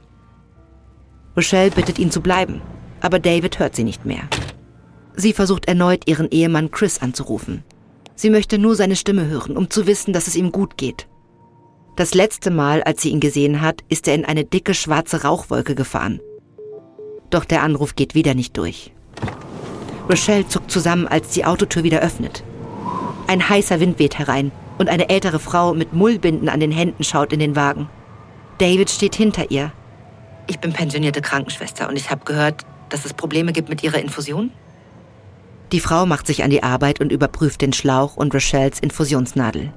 [1.35, 2.61] Rochelle bittet ihn zu bleiben,
[3.01, 4.23] aber David hört sie nicht mehr.
[5.15, 7.63] Sie versucht erneut, ihren Ehemann Chris anzurufen.
[8.15, 11.07] Sie möchte nur seine Stimme hören, um zu wissen, dass es ihm gut geht.
[11.95, 15.75] Das letzte Mal, als sie ihn gesehen hat, ist er in eine dicke schwarze Rauchwolke
[15.75, 16.19] gefahren.
[17.29, 18.91] Doch der Anruf geht wieder nicht durch.
[20.09, 22.43] Rochelle zuckt zusammen, als die Autotür wieder öffnet.
[23.27, 27.31] Ein heißer Wind weht herein und eine ältere Frau mit Mullbinden an den Händen schaut
[27.31, 27.87] in den Wagen.
[28.57, 29.71] David steht hinter ihr.
[30.47, 34.51] Ich bin pensionierte Krankenschwester und ich habe gehört, dass es Probleme gibt mit ihrer Infusion.
[35.73, 39.73] Die Frau macht sich an die Arbeit und überprüft den Schlauch und Rochelles Infusionsnadel.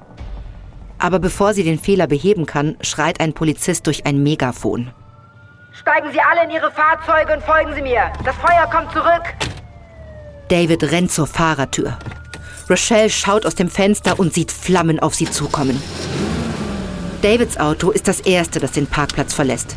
[0.99, 4.91] Aber bevor sie den Fehler beheben kann, schreit ein Polizist durch ein Megafon.
[5.71, 8.11] Steigen Sie alle in Ihre Fahrzeuge und folgen Sie mir.
[8.23, 9.23] Das Feuer kommt zurück.
[10.49, 11.97] David rennt zur Fahrertür.
[12.69, 15.81] Rochelle schaut aus dem Fenster und sieht Flammen auf sie zukommen.
[17.23, 19.75] Davids Auto ist das erste, das den Parkplatz verlässt.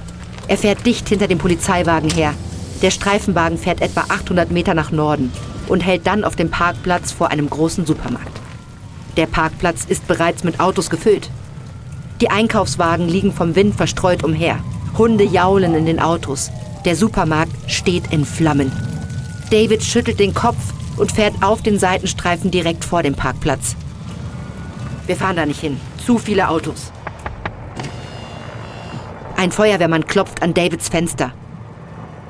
[0.49, 2.35] Er fährt dicht hinter dem Polizeiwagen her.
[2.83, 5.33] Der Streifenwagen fährt etwa 800 Meter nach Norden
[5.71, 8.41] und hält dann auf dem Parkplatz vor einem großen Supermarkt.
[9.17, 11.31] Der Parkplatz ist bereits mit Autos gefüllt.
[12.21, 14.59] Die Einkaufswagen liegen vom Wind verstreut umher.
[14.99, 16.51] Hunde jaulen in den Autos.
[16.85, 18.73] Der Supermarkt steht in Flammen.
[19.51, 23.77] David schüttelt den Kopf und fährt auf den Seitenstreifen direkt vor dem Parkplatz.
[25.07, 25.81] Wir fahren da nicht hin.
[26.05, 26.93] Zu viele Autos.
[29.37, 31.33] Ein Feuerwehrmann klopft an Davids Fenster.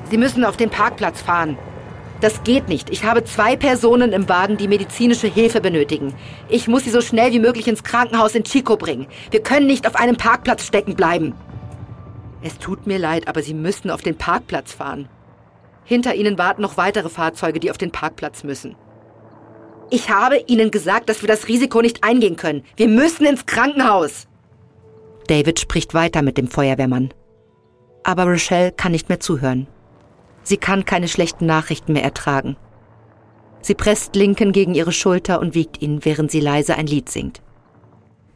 [0.09, 1.57] Sie müssen auf den Parkplatz fahren.
[2.21, 2.91] Das geht nicht.
[2.91, 6.13] Ich habe zwei Personen im Wagen, die medizinische Hilfe benötigen.
[6.49, 9.07] Ich muss sie so schnell wie möglich ins Krankenhaus in Chico bringen.
[9.31, 11.33] Wir können nicht auf einem Parkplatz stecken bleiben.
[12.43, 15.09] Es tut mir leid, aber Sie müssen auf den Parkplatz fahren.
[15.83, 18.75] Hinter Ihnen warten noch weitere Fahrzeuge, die auf den Parkplatz müssen.
[19.89, 22.63] Ich habe Ihnen gesagt, dass wir das Risiko nicht eingehen können.
[22.77, 24.27] Wir müssen ins Krankenhaus.
[25.27, 27.13] David spricht weiter mit dem Feuerwehrmann.
[28.03, 29.67] Aber Rochelle kann nicht mehr zuhören.
[30.43, 32.57] Sie kann keine schlechten Nachrichten mehr ertragen.
[33.61, 37.41] Sie presst Lincoln gegen ihre Schulter und wiegt ihn, während sie leise ein Lied singt.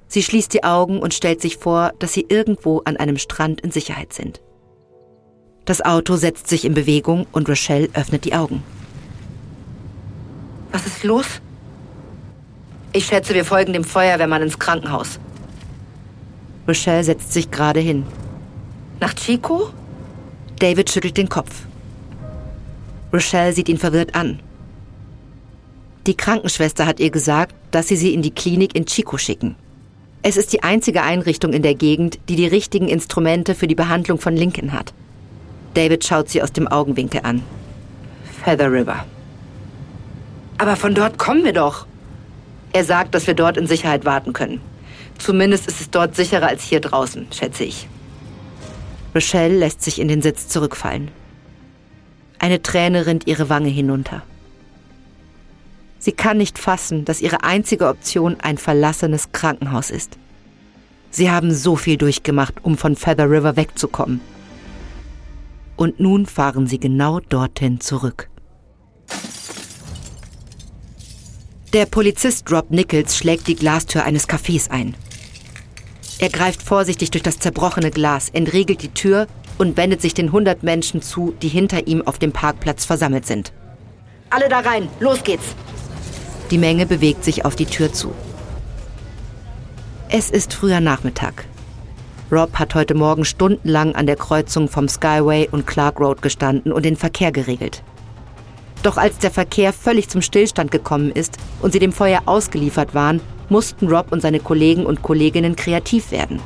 [0.07, 3.71] Sie schließt die Augen und stellt sich vor, dass sie irgendwo an einem Strand in
[3.71, 4.41] Sicherheit sind.
[5.65, 8.63] Das Auto setzt sich in Bewegung und Rochelle öffnet die Augen.
[10.71, 11.25] Was ist los?
[12.93, 15.19] Ich schätze, wir folgen dem Feuerwehrmann ins Krankenhaus.
[16.67, 18.05] Rochelle setzt sich gerade hin.
[18.99, 19.71] Nach Chico?
[20.59, 21.65] David schüttelt den Kopf.
[23.15, 24.41] Rochelle sieht ihn verwirrt an.
[26.05, 29.55] Die Krankenschwester hat ihr gesagt, dass sie sie in die Klinik in Chico schicken.
[30.21, 34.19] Es ist die einzige Einrichtung in der Gegend, die die richtigen Instrumente für die Behandlung
[34.19, 34.93] von Lincoln hat.
[35.75, 37.41] David schaut sie aus dem Augenwinkel an.
[38.43, 39.05] Feather River.
[40.57, 41.87] Aber von dort kommen wir doch.
[42.73, 44.59] Er sagt, dass wir dort in Sicherheit warten können.
[45.19, 47.87] Zumindest ist es dort sicherer als hier draußen, schätze ich.
[49.15, 51.11] Rochelle lässt sich in den Sitz zurückfallen.
[52.39, 54.23] Eine Träne rinnt ihre Wange hinunter.
[55.99, 60.17] Sie kann nicht fassen, dass ihre einzige Option ein verlassenes Krankenhaus ist.
[61.09, 64.21] Sie haben so viel durchgemacht, um von Feather River wegzukommen.
[65.77, 68.29] Und nun fahren sie genau dorthin zurück.
[71.73, 74.95] Der Polizist Rob Nichols schlägt die Glastür eines Cafés ein.
[76.19, 80.63] Er greift vorsichtig durch das zerbrochene Glas, entriegelt die Tür und wendet sich den hundert
[80.63, 83.53] Menschen zu, die hinter ihm auf dem Parkplatz versammelt sind.
[84.29, 85.55] Alle da rein, los geht's!
[86.51, 88.13] Die Menge bewegt sich auf die Tür zu.
[90.09, 91.45] Es ist früher Nachmittag.
[92.31, 96.85] Rob hat heute Morgen stundenlang an der Kreuzung vom Skyway und Clark Road gestanden und
[96.85, 97.83] den Verkehr geregelt.
[98.83, 103.21] Doch als der Verkehr völlig zum Stillstand gekommen ist und sie dem Feuer ausgeliefert waren,
[103.49, 106.39] mussten Rob und seine Kollegen und Kolleginnen kreativ werden.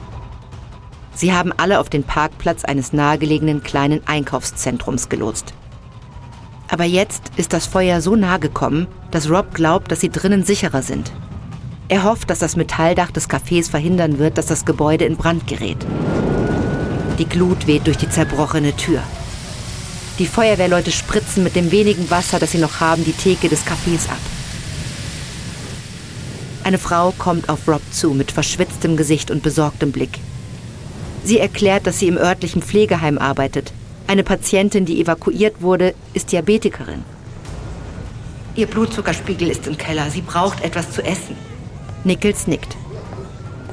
[1.14, 5.54] Sie haben alle auf den Parkplatz eines nahegelegenen kleinen Einkaufszentrums gelotst.
[6.70, 10.84] Aber jetzt ist das Feuer so nah gekommen, dass Rob glaubt, dass sie drinnen sicherer
[10.84, 11.12] sind.
[11.88, 15.86] Er hofft, dass das Metalldach des Cafés verhindern wird, dass das Gebäude in Brand gerät.
[17.18, 19.02] Die Glut weht durch die zerbrochene Tür.
[20.20, 24.08] Die Feuerwehrleute spritzen mit dem wenigen Wasser, das sie noch haben, die Theke des Cafés
[24.08, 24.20] ab.
[26.64, 30.20] Eine Frau kommt auf Rob zu mit verschwitztem Gesicht und besorgtem Blick.
[31.30, 33.72] Sie erklärt, dass sie im örtlichen Pflegeheim arbeitet.
[34.08, 37.04] Eine Patientin, die evakuiert wurde, ist Diabetikerin.
[38.56, 40.10] Ihr Blutzuckerspiegel ist im Keller.
[40.10, 41.36] Sie braucht etwas zu essen.
[42.04, 42.76] Nichols nickt.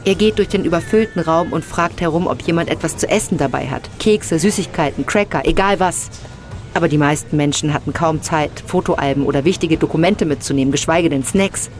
[0.04, 3.68] Er geht durch den überfüllten Raum und fragt herum, ob jemand etwas zu essen dabei
[3.68, 3.88] hat.
[4.00, 6.10] Kekse, Süßigkeiten, Cracker, egal was.
[6.74, 11.70] Aber die meisten Menschen hatten kaum Zeit, Fotoalben oder wichtige Dokumente mitzunehmen, geschweige denn Snacks.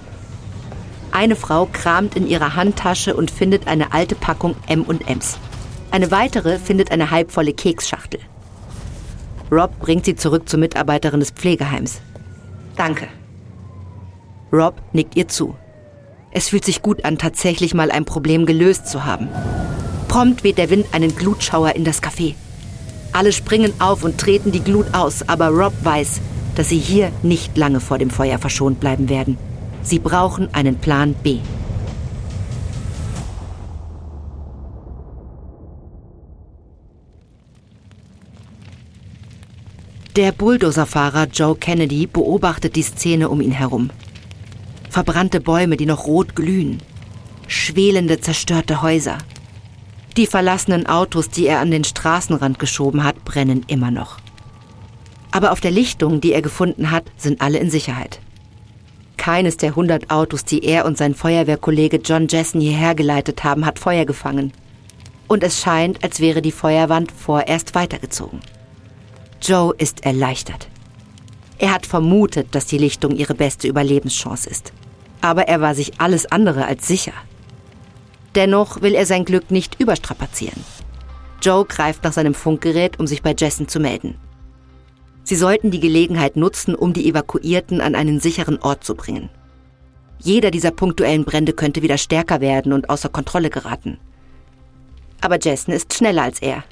[1.12, 5.37] Eine Frau kramt in ihrer Handtasche und findet eine alte Packung M&Ms.
[5.96, 8.20] Eine weitere findet eine halbvolle Keksschachtel.
[9.50, 12.02] Rob bringt sie zurück zur Mitarbeiterin des Pflegeheims.
[12.76, 13.09] Danke.
[14.52, 15.54] Rob nickt ihr zu.
[16.32, 19.28] Es fühlt sich gut an, tatsächlich mal ein Problem gelöst zu haben.
[20.06, 22.35] Prompt weht der Wind einen Glutschauer in das Café.
[23.14, 26.20] Alle springen auf und treten die Glut aus, aber Rob weiß,
[26.56, 29.38] dass sie hier nicht lange vor dem Feuer verschont bleiben werden.
[29.82, 31.38] Sie brauchen einen Plan B.
[40.16, 43.90] Der Bulldozerfahrer Joe Kennedy beobachtet die Szene um ihn herum.
[44.88, 46.79] Verbrannte Bäume, die noch rot glühen.
[47.48, 49.18] Schwelende, zerstörte Häuser.
[50.16, 54.16] Die verlassenen Autos, die er an den Straßenrand geschoben hat, brennen immer noch.
[55.33, 58.20] Aber auf der Lichtung, die er gefunden hat, sind alle in Sicherheit.
[59.18, 63.79] Keines der hundert Autos, die er und sein Feuerwehrkollege John Jessen hierher geleitet haben, hat
[63.79, 64.55] Feuer gefangen.
[65.29, 68.40] Und es scheint, als wäre die Feuerwand vorerst weitergezogen.
[69.46, 70.68] Joe ist erleichtert.
[71.59, 74.72] Er hat vermutet, dass die Lichtung ihre beste Überlebenschance ist.
[75.20, 77.12] Aber er war sich alles andere als sicher.
[78.35, 80.64] Dennoch will er sein Glück nicht überstrapazieren.
[81.40, 84.18] Joe greift nach seinem Funkgerät, um sich bei Jessen zu melden.
[85.22, 89.30] Sie sollten die Gelegenheit nutzen, um die Evakuierten an einen sicheren Ort zu bringen.
[90.18, 93.98] Jeder dieser punktuellen Brände könnte wieder stärker werden und außer Kontrolle geraten.
[95.20, 96.64] Aber Jessen ist schneller als er.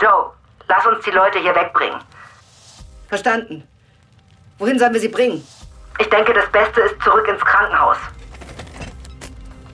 [0.00, 0.30] Joe,
[0.70, 1.98] Lass uns die Leute hier wegbringen.
[3.08, 3.64] Verstanden.
[4.58, 5.44] Wohin sollen wir sie bringen?
[5.98, 7.96] Ich denke, das Beste ist zurück ins Krankenhaus.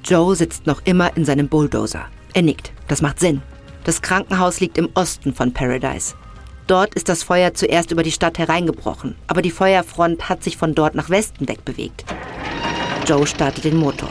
[0.03, 2.07] Joe sitzt noch immer in seinem Bulldozer.
[2.33, 2.73] Er nickt.
[2.89, 3.43] Das macht Sinn.
[3.85, 6.15] Das Krankenhaus liegt im Osten von Paradise.
[6.67, 10.75] Dort ist das Feuer zuerst über die Stadt hereingebrochen, aber die Feuerfront hat sich von
[10.75, 12.07] dort nach Westen wegbewegt.
[13.07, 14.09] Joe startet den Motor.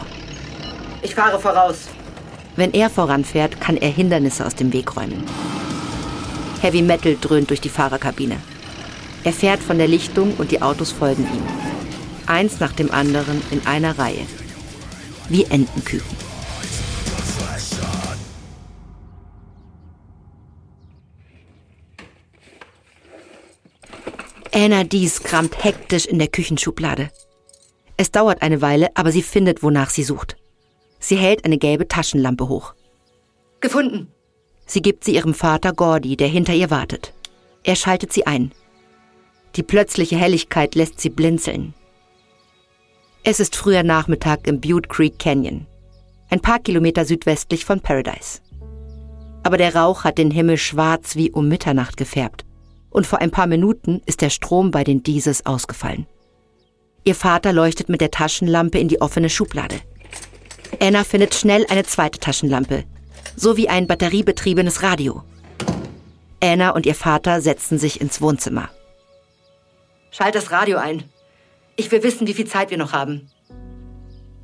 [1.01, 1.87] Ich fahre voraus.
[2.55, 5.25] Wenn er voranfährt, kann er Hindernisse aus dem Weg räumen.
[6.61, 8.37] Heavy Metal dröhnt durch die Fahrerkabine.
[9.23, 11.43] Er fährt von der Lichtung und die Autos folgen ihm.
[12.27, 14.25] Eins nach dem anderen in einer Reihe.
[15.29, 16.17] Wie Entenküken.
[24.53, 27.09] Anna Dies kramt hektisch in der Küchenschublade.
[27.97, 30.37] Es dauert eine Weile, aber sie findet, wonach sie sucht.
[30.99, 32.73] Sie hält eine gelbe Taschenlampe hoch.
[33.59, 34.14] Gefunden.
[34.65, 37.13] Sie gibt sie ihrem Vater Gordy, der hinter ihr wartet.
[37.63, 38.51] Er schaltet sie ein.
[39.55, 41.73] Die plötzliche Helligkeit lässt sie blinzeln.
[43.23, 45.65] Es ist früher Nachmittag im Butte Creek Canyon,
[46.29, 48.41] ein paar Kilometer südwestlich von Paradise.
[49.43, 52.45] Aber der Rauch hat den Himmel schwarz wie um Mitternacht gefärbt
[52.89, 56.05] und vor ein paar Minuten ist der Strom bei den Dieses ausgefallen.
[57.03, 59.75] Ihr Vater leuchtet mit der Taschenlampe in die offene Schublade.
[60.79, 62.83] Anna findet schnell eine zweite Taschenlampe,
[63.35, 65.23] sowie ein batteriebetriebenes Radio.
[66.41, 68.69] Anna und ihr Vater setzen sich ins Wohnzimmer.
[70.11, 71.03] Schalt das Radio ein.
[71.75, 73.29] Ich will wissen, wie viel Zeit wir noch haben.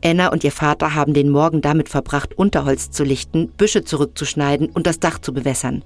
[0.03, 4.87] Anna und ihr Vater haben den Morgen damit verbracht, Unterholz zu lichten, Büsche zurückzuschneiden und
[4.87, 5.83] das Dach zu bewässern.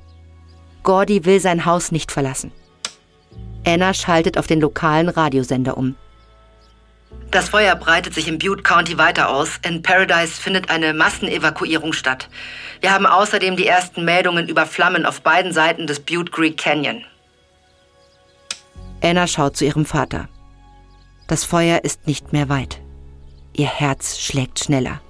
[0.84, 2.52] Gordy will sein Haus nicht verlassen.
[3.66, 5.96] Anna schaltet auf den lokalen Radiosender um.
[7.32, 9.60] Das Feuer breitet sich im Butte County weiter aus.
[9.66, 12.30] In Paradise findet eine Massenevakuierung statt.
[12.82, 17.04] Wir haben außerdem die ersten Meldungen über Flammen auf beiden Seiten des Butte Creek Canyon.
[19.02, 20.30] Anna schaut zu ihrem Vater.
[21.28, 22.80] Das Feuer ist nicht mehr weit.
[23.54, 25.02] Ihr Herz schlägt schneller.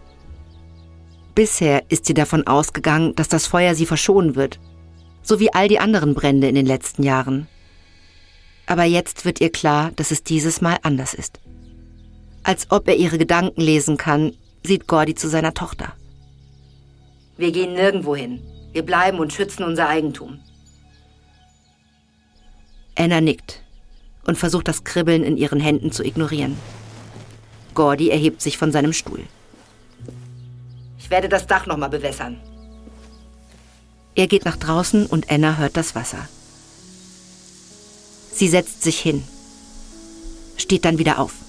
[1.36, 4.60] Bisher ist sie davon ausgegangen, dass das Feuer sie verschonen wird,
[5.21, 7.47] so wie all die anderen Brände in den letzten Jahren.
[8.65, 11.39] Aber jetzt wird ihr klar, dass es dieses Mal anders ist.
[12.45, 14.31] Als ob er ihre Gedanken lesen kann,
[14.63, 15.93] sieht Gordy zu seiner Tochter.
[17.38, 18.39] Wir gehen nirgendwo hin.
[18.71, 20.39] Wir bleiben und schützen unser Eigentum.
[22.95, 23.63] Anna nickt
[24.27, 26.55] und versucht das Kribbeln in ihren Händen zu ignorieren.
[27.73, 29.23] Gordy erhebt sich von seinem Stuhl.
[30.99, 32.39] Ich werde das Dach nochmal bewässern.
[34.13, 36.29] Er geht nach draußen und Anna hört das Wasser.
[38.31, 39.23] Sie setzt sich hin,
[40.58, 41.44] steht dann wieder auf.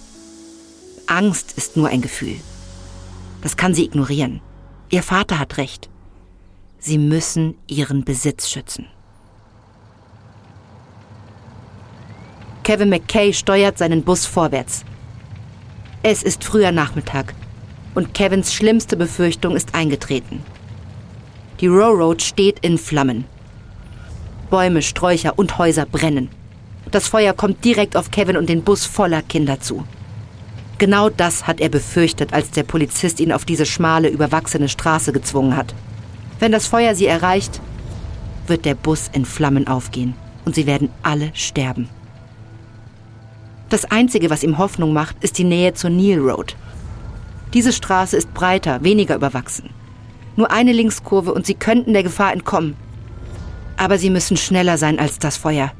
[1.06, 2.36] Angst ist nur ein Gefühl.
[3.42, 4.40] Das kann sie ignorieren.
[4.90, 5.88] Ihr Vater hat recht.
[6.78, 8.86] Sie müssen ihren Besitz schützen.
[12.62, 14.84] Kevin McKay steuert seinen Bus vorwärts.
[16.02, 17.34] Es ist früher Nachmittag
[17.94, 20.42] und Kevins schlimmste Befürchtung ist eingetreten.
[21.60, 23.24] Die Railroad steht in Flammen.
[24.50, 26.28] Bäume, Sträucher und Häuser brennen.
[26.90, 29.84] Das Feuer kommt direkt auf Kevin und den Bus voller Kinder zu.
[30.78, 35.56] Genau das hat er befürchtet, als der Polizist ihn auf diese schmale, überwachsene Straße gezwungen
[35.56, 35.74] hat.
[36.38, 37.60] Wenn das Feuer sie erreicht,
[38.46, 41.88] wird der Bus in Flammen aufgehen und sie werden alle sterben.
[43.70, 46.56] Das Einzige, was ihm Hoffnung macht, ist die Nähe zur Neil Road.
[47.54, 49.70] Diese Straße ist breiter, weniger überwachsen.
[50.36, 52.76] Nur eine Linkskurve und sie könnten der Gefahr entkommen.
[53.78, 55.72] Aber sie müssen schneller sein als das Feuer.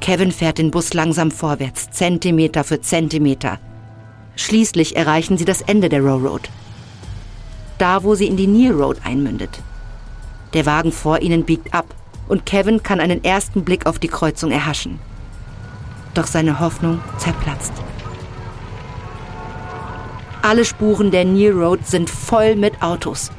[0.00, 3.58] Kevin fährt den Bus langsam vorwärts, Zentimeter für Zentimeter.
[4.36, 6.48] Schließlich erreichen sie das Ende der Railroad.
[7.78, 9.60] Da, wo sie in die Near Road einmündet.
[10.54, 11.94] Der Wagen vor ihnen biegt ab
[12.28, 14.98] und Kevin kann einen ersten Blick auf die Kreuzung erhaschen.
[16.14, 17.72] Doch seine Hoffnung zerplatzt.
[20.42, 23.30] Alle Spuren der Near Road sind voll mit Autos.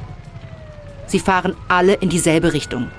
[1.06, 2.90] Sie fahren alle in dieselbe Richtung.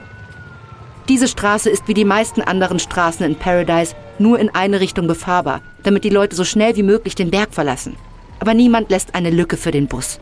[1.07, 5.61] Diese Straße ist wie die meisten anderen Straßen in Paradise nur in eine Richtung befahrbar,
[5.83, 7.95] damit die Leute so schnell wie möglich den Berg verlassen.
[8.39, 10.19] Aber niemand lässt eine Lücke für den Bus.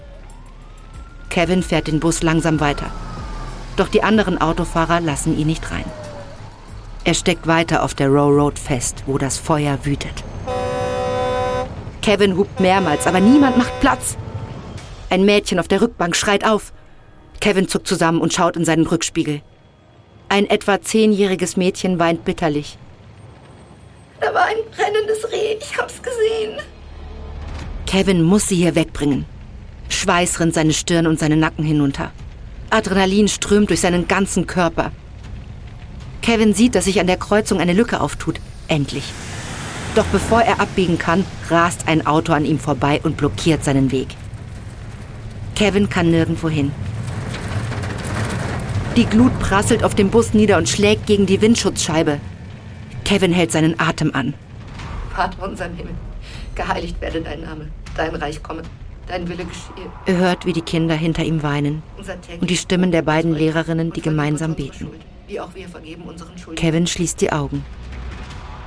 [1.29, 2.91] Kevin fährt den Bus langsam weiter.
[3.77, 5.85] Doch die anderen Autofahrer lassen ihn nicht rein.
[7.05, 10.23] Er steckt weiter auf der Row Road fest, wo das Feuer wütet.
[12.01, 14.17] Kevin hupt mehrmals, aber niemand macht Platz.
[15.09, 16.73] Ein Mädchen auf der Rückbank schreit auf.
[17.39, 19.41] Kevin zuckt zusammen und schaut in seinen Rückspiegel.
[20.33, 22.79] Ein etwa zehnjähriges Mädchen weint bitterlich.
[24.19, 26.59] Da war ein brennendes Reh, ich hab's gesehen.
[27.85, 29.25] Kevin muss sie hier wegbringen.
[29.89, 32.09] Schweiß rinnt seine Stirn und seine Nacken hinunter.
[32.71, 34.91] Adrenalin strömt durch seinen ganzen Körper.
[36.23, 38.39] Kevin sieht, dass sich an der Kreuzung eine Lücke auftut.
[38.67, 39.05] Endlich.
[39.93, 44.07] Doch bevor er abbiegen kann, rast ein Auto an ihm vorbei und blockiert seinen Weg.
[45.53, 46.71] Kevin kann nirgendwo hin.
[48.95, 52.19] Die Glut prasselt auf dem Bus nieder und schlägt gegen die Windschutzscheibe.
[53.03, 54.35] Kevin hält seinen Atem an.
[55.15, 55.93] Vater unser im Himmel,
[56.53, 58.61] geheiligt werde dein Name, dein Reich komme,
[59.07, 59.89] dein Wille geschehe.
[60.05, 61.81] Er hört, wie die Kinder hinter ihm weinen
[62.39, 64.87] und die Stimmen der beiden Lehrerinnen, die gemeinsam beten.
[66.55, 67.65] Kevin schließt die Augen.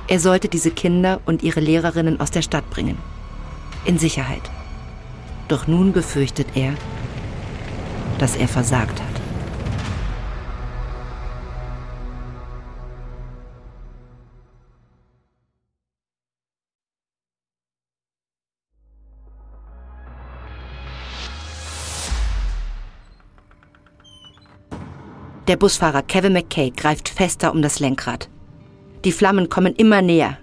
[0.09, 2.97] Er sollte diese Kinder und ihre Lehrerinnen aus der Stadt bringen.
[3.85, 4.43] In Sicherheit.
[5.47, 6.73] Doch nun befürchtet er,
[8.19, 9.06] dass er versagt hat.
[25.47, 28.27] Der Busfahrer Kevin McKay greift fester um das Lenkrad.
[29.05, 30.37] Die Flammen kommen immer näher.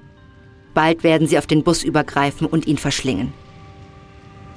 [0.73, 3.35] Bald werden sie auf den Bus übergreifen und ihn verschlingen.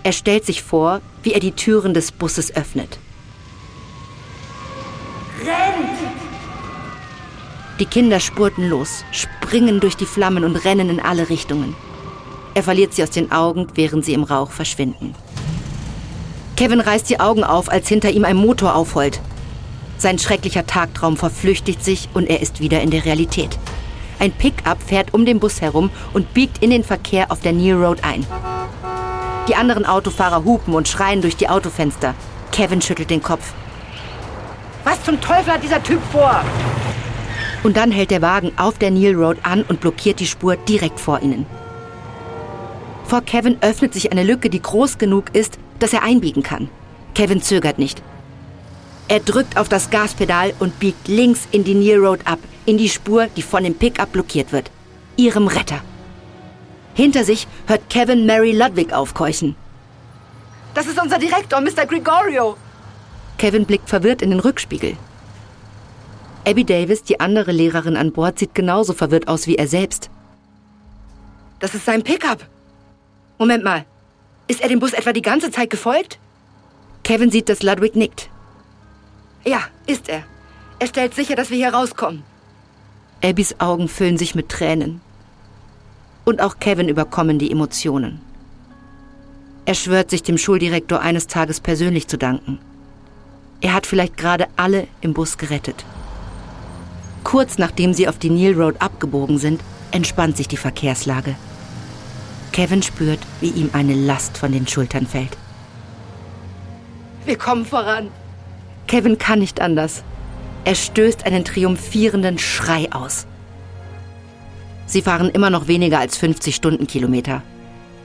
[0.03, 2.97] Er stellt sich vor, wie er die Türen des Busses öffnet.
[5.45, 5.89] Rennt!
[7.81, 11.75] Die Kinder spurten los, springen durch die Flammen und rennen in alle Richtungen.
[12.53, 15.13] Er verliert sie aus den Augen, während sie im Rauch verschwinden.
[16.55, 19.19] Kevin reißt die Augen auf, als hinter ihm ein Motor aufheult.
[19.97, 23.57] Sein schrecklicher Tagtraum verflüchtigt sich und er ist wieder in der Realität.
[24.19, 27.77] Ein Pickup fährt um den Bus herum und biegt in den Verkehr auf der Near
[27.77, 28.25] Road ein.
[29.47, 32.13] Die anderen Autofahrer hupen und schreien durch die Autofenster.
[32.51, 33.53] Kevin schüttelt den Kopf.
[34.83, 36.43] Was zum Teufel hat dieser Typ vor?
[37.63, 40.99] Und dann hält der Wagen auf der Neil Road an und blockiert die Spur direkt
[40.99, 41.45] vor ihnen.
[43.05, 46.69] Vor Kevin öffnet sich eine Lücke, die groß genug ist, dass er einbiegen kann.
[47.15, 48.01] Kevin zögert nicht.
[49.09, 52.89] Er drückt auf das Gaspedal und biegt links in die Near Road ab, in die
[52.89, 54.69] Spur, die von dem Pickup blockiert wird.
[55.15, 55.81] Ihrem Retter.
[56.93, 59.55] Hinter sich hört Kevin Mary Ludwig aufkeuchen.
[60.73, 61.85] Das ist unser Direktor, Mr.
[61.85, 62.57] Gregorio.
[63.37, 64.97] Kevin blickt verwirrt in den Rückspiegel.
[66.45, 70.09] Abby Davis, die andere Lehrerin an Bord, sieht genauso verwirrt aus wie er selbst.
[71.59, 72.45] Das ist sein Pickup.
[73.37, 73.85] Moment mal.
[74.47, 76.19] Ist er dem Bus etwa die ganze Zeit gefolgt?
[77.03, 78.29] Kevin sieht, dass Ludwig nickt.
[79.47, 80.23] Ja, ist er.
[80.77, 82.21] Er stellt sicher, dass wir hier rauskommen.
[83.23, 84.99] Abbys Augen füllen sich mit Tränen.
[86.25, 88.19] Und auch Kevin überkommen die Emotionen.
[89.65, 92.59] Er schwört sich dem Schuldirektor eines Tages persönlich zu danken.
[93.61, 95.85] Er hat vielleicht gerade alle im Bus gerettet.
[97.23, 101.35] Kurz nachdem sie auf die Neil Road abgebogen sind, entspannt sich die Verkehrslage.
[102.51, 105.37] Kevin spürt, wie ihm eine Last von den Schultern fällt.
[107.23, 108.09] Wir kommen voran.
[108.87, 110.03] Kevin kann nicht anders.
[110.63, 113.27] Er stößt einen triumphierenden Schrei aus.
[114.85, 117.43] Sie fahren immer noch weniger als 50 Stundenkilometer.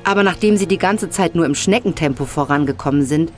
[0.05, 3.33] Aber nachdem sie die ganze Zeit nur im Schneckentempo vorangekommen sind,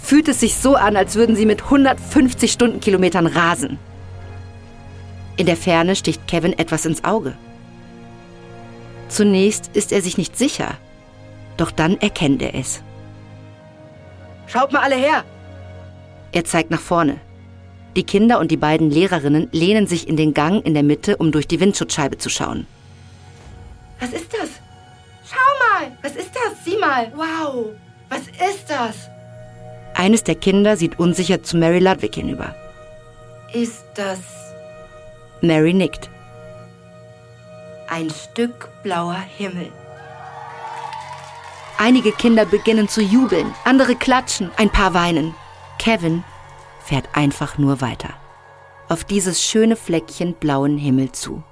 [0.00, 3.78] fühlt es sich so an, als würden sie mit 150 Stundenkilometern rasen.
[5.36, 7.36] In der Ferne sticht Kevin etwas ins Auge.
[9.08, 10.74] Zunächst ist er sich nicht sicher,
[11.56, 12.82] doch dann erkennt er es.
[14.46, 15.24] Schaut mal alle her!
[16.32, 17.20] Er zeigt nach vorne.
[17.96, 21.32] Die Kinder und die beiden Lehrerinnen lehnen sich in den Gang in der Mitte, um
[21.32, 22.66] durch die Windschutzscheibe zu schauen.
[24.00, 24.50] Was ist das?
[25.28, 25.92] Schau mal!
[26.02, 26.64] Was ist das?
[26.64, 27.10] Sieh mal!
[27.16, 27.70] Wow!
[28.08, 29.08] Was ist das?
[29.94, 32.54] Eines der Kinder sieht unsicher zu Mary Ludwig hinüber.
[33.52, 34.20] Ist das.
[35.40, 36.08] Mary nickt.
[37.88, 39.72] Ein Stück blauer Himmel.
[41.78, 45.34] Einige Kinder beginnen zu jubeln, andere klatschen, ein paar weinen.
[45.78, 46.24] Kevin
[46.84, 48.10] fährt einfach nur weiter.
[48.88, 51.42] Auf dieses schöne Fleckchen blauen Himmel zu.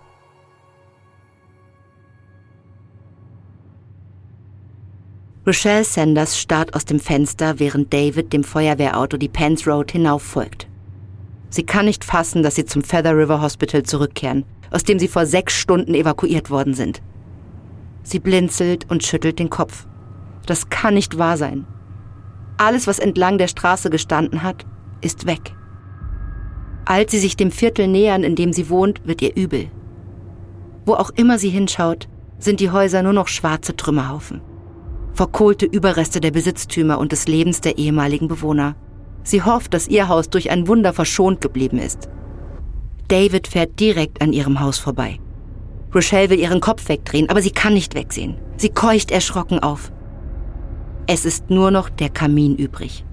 [5.47, 10.67] Rochelle Sanders starrt aus dem Fenster, während David dem Feuerwehrauto die Pence Road hinauf folgt.
[11.51, 15.25] Sie kann nicht fassen, dass sie zum Feather River Hospital zurückkehren, aus dem sie vor
[15.25, 17.01] sechs Stunden evakuiert worden sind.
[18.03, 19.87] Sie blinzelt und schüttelt den Kopf.
[20.47, 21.65] Das kann nicht wahr sein.
[22.57, 24.65] Alles, was entlang der Straße gestanden hat,
[25.01, 25.55] ist weg.
[26.85, 29.69] Als sie sich dem Viertel nähern, in dem sie wohnt, wird ihr übel.
[30.87, 34.41] Wo auch immer sie hinschaut, sind die Häuser nur noch schwarze Trümmerhaufen.
[35.13, 38.77] Verkohlte Überreste der Besitztümer und des Lebens der ehemaligen Bewohner.
[39.23, 42.09] Sie hofft, dass ihr Haus durch ein Wunder verschont geblieben ist.
[43.09, 45.19] David fährt direkt an ihrem Haus vorbei.
[45.95, 48.37] Rochelle will ihren Kopf wegdrehen, aber sie kann nicht wegsehen.
[48.57, 49.91] Sie keucht erschrocken auf.
[51.09, 53.05] Es ist nur noch der Kamin übrig.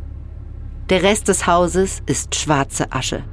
[0.90, 3.24] Der Rest des Hauses ist schwarze Asche.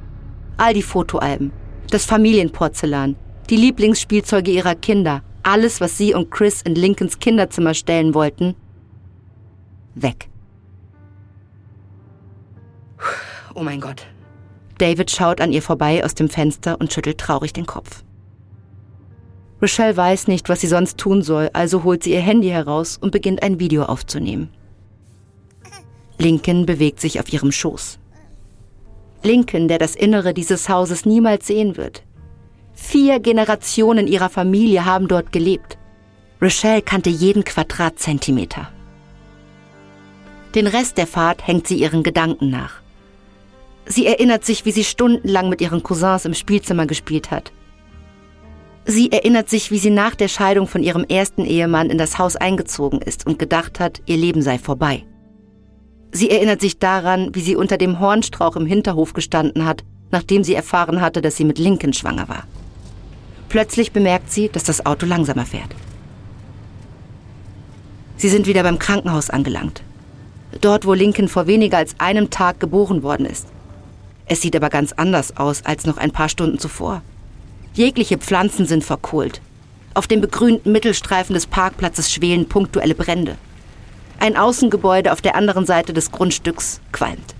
[0.57, 1.51] All die Fotoalben,
[1.89, 3.15] das Familienporzellan,
[3.49, 8.55] die Lieblingsspielzeuge ihrer Kinder, alles, was sie und Chris in Lincolns Kinderzimmer stellen wollten,
[9.95, 10.29] weg.
[13.55, 14.05] Oh mein Gott.
[14.77, 18.03] David schaut an ihr vorbei aus dem Fenster und schüttelt traurig den Kopf.
[19.61, 23.11] Rochelle weiß nicht, was sie sonst tun soll, also holt sie ihr Handy heraus und
[23.11, 24.49] beginnt ein Video aufzunehmen.
[26.17, 27.99] Lincoln bewegt sich auf ihrem Schoß.
[29.23, 32.03] Lincoln, der das Innere dieses Hauses niemals sehen wird.
[32.73, 35.77] Vier Generationen ihrer Familie haben dort gelebt.
[36.41, 38.71] Rochelle kannte jeden Quadratzentimeter.
[40.55, 42.81] Den Rest der Fahrt hängt sie ihren Gedanken nach.
[43.85, 47.51] Sie erinnert sich, wie sie stundenlang mit ihren Cousins im Spielzimmer gespielt hat.
[48.85, 52.35] Sie erinnert sich, wie sie nach der Scheidung von ihrem ersten Ehemann in das Haus
[52.35, 55.05] eingezogen ist und gedacht hat, ihr Leben sei vorbei.
[56.11, 60.53] Sie erinnert sich daran, wie sie unter dem Hornstrauch im Hinterhof gestanden hat nachdem sie
[60.53, 62.43] erfahren hatte, dass sie mit Lincoln schwanger war.
[63.49, 65.75] Plötzlich bemerkt sie, dass das Auto langsamer fährt.
[68.17, 69.81] Sie sind wieder beim Krankenhaus angelangt.
[70.59, 73.47] Dort, wo Lincoln vor weniger als einem Tag geboren worden ist.
[74.25, 77.01] Es sieht aber ganz anders aus als noch ein paar Stunden zuvor.
[77.73, 79.41] Jegliche Pflanzen sind verkohlt.
[79.93, 83.37] Auf dem begrünten Mittelstreifen des Parkplatzes schwelen punktuelle Brände.
[84.19, 87.33] Ein Außengebäude auf der anderen Seite des Grundstücks qualmt.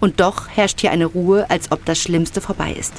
[0.00, 2.94] Und doch herrscht hier eine Ruhe, als ob das Schlimmste vorbei ist.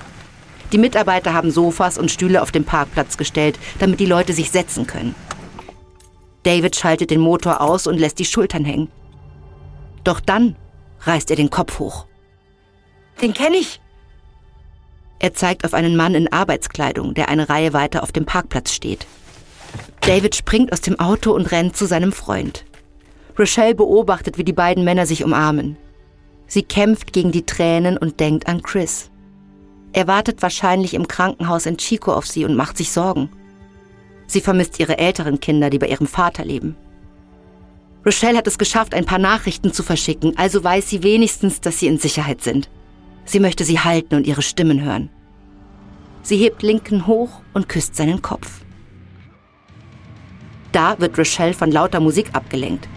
[0.72, 4.88] Die Mitarbeiter haben Sofas und Stühle auf dem Parkplatz gestellt, damit die Leute sich setzen
[4.88, 5.16] können.
[6.44, 8.90] David schaltet den Motor aus und lässt die Schultern hängen.
[10.04, 10.56] Doch dann
[11.02, 12.06] reißt er den Kopf hoch.
[13.22, 13.81] Den kenne ich.
[15.24, 19.06] Er zeigt auf einen Mann in Arbeitskleidung, der eine Reihe weiter auf dem Parkplatz steht.
[20.02, 22.66] David springt aus dem Auto und rennt zu seinem Freund.
[23.38, 25.78] Rochelle beobachtet, wie die beiden Männer sich umarmen.
[26.48, 29.12] Sie kämpft gegen die Tränen und denkt an Chris.
[29.94, 33.30] Er wartet wahrscheinlich im Krankenhaus in Chico auf sie und macht sich Sorgen.
[34.26, 36.76] Sie vermisst ihre älteren Kinder, die bei ihrem Vater leben.
[38.04, 41.86] Rochelle hat es geschafft, ein paar Nachrichten zu verschicken, also weiß sie wenigstens, dass sie
[41.86, 42.72] in Sicherheit sind.
[43.32, 45.10] Sie möchte sie halten und ihre Stimmen hören.
[46.22, 48.60] Sie hebt Lincoln hoch und küsst seinen Kopf.
[50.74, 52.90] Da wird Rochelle von lauter Musik abgelenkt.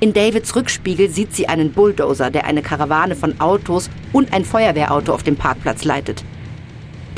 [0.00, 5.12] In Davids Rückspiegel sieht sie einen Bulldozer, der eine Karawane von Autos und ein Feuerwehrauto
[5.12, 6.24] auf dem Parkplatz leitet.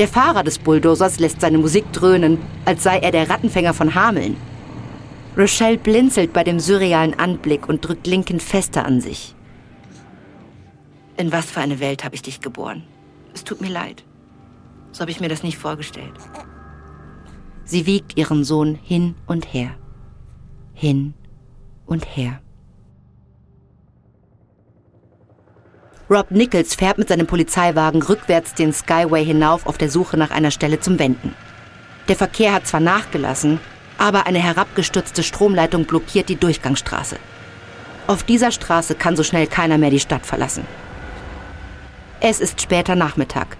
[0.00, 4.36] Der Fahrer des Bulldozers lässt seine Musik dröhnen, als sei er der Rattenfänger von Hameln.
[5.38, 9.33] Rochelle blinzelt bei dem surrealen Anblick und drückt Lincoln fester an sich.
[11.16, 12.82] In was für eine Welt habe ich dich geboren?
[13.34, 14.04] Es tut mir leid.
[14.92, 16.12] So habe ich mir das nicht vorgestellt.
[17.64, 19.70] Sie wiegt ihren Sohn hin und her.
[20.72, 21.14] Hin
[21.86, 22.40] und her.
[26.10, 30.50] Rob Nichols fährt mit seinem Polizeiwagen rückwärts den Skyway hinauf auf der Suche nach einer
[30.50, 31.34] Stelle zum Wenden.
[32.08, 33.58] Der Verkehr hat zwar nachgelassen,
[33.96, 37.16] aber eine herabgestürzte Stromleitung blockiert die Durchgangsstraße.
[38.06, 40.66] Auf dieser Straße kann so schnell keiner mehr die Stadt verlassen.
[42.26, 43.58] Es ist später Nachmittag.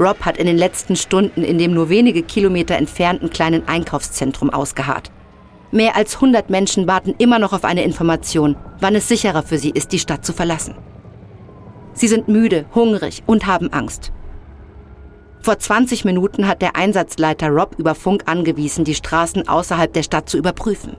[0.00, 5.10] Rob hat in den letzten Stunden in dem nur wenige Kilometer entfernten kleinen Einkaufszentrum ausgeharrt.
[5.72, 9.68] Mehr als 100 Menschen warten immer noch auf eine Information, wann es sicherer für sie
[9.68, 10.74] ist, die Stadt zu verlassen.
[11.92, 14.10] Sie sind müde, hungrig und haben Angst.
[15.42, 20.30] Vor 20 Minuten hat der Einsatzleiter Rob über Funk angewiesen, die Straßen außerhalb der Stadt
[20.30, 20.96] zu überprüfen.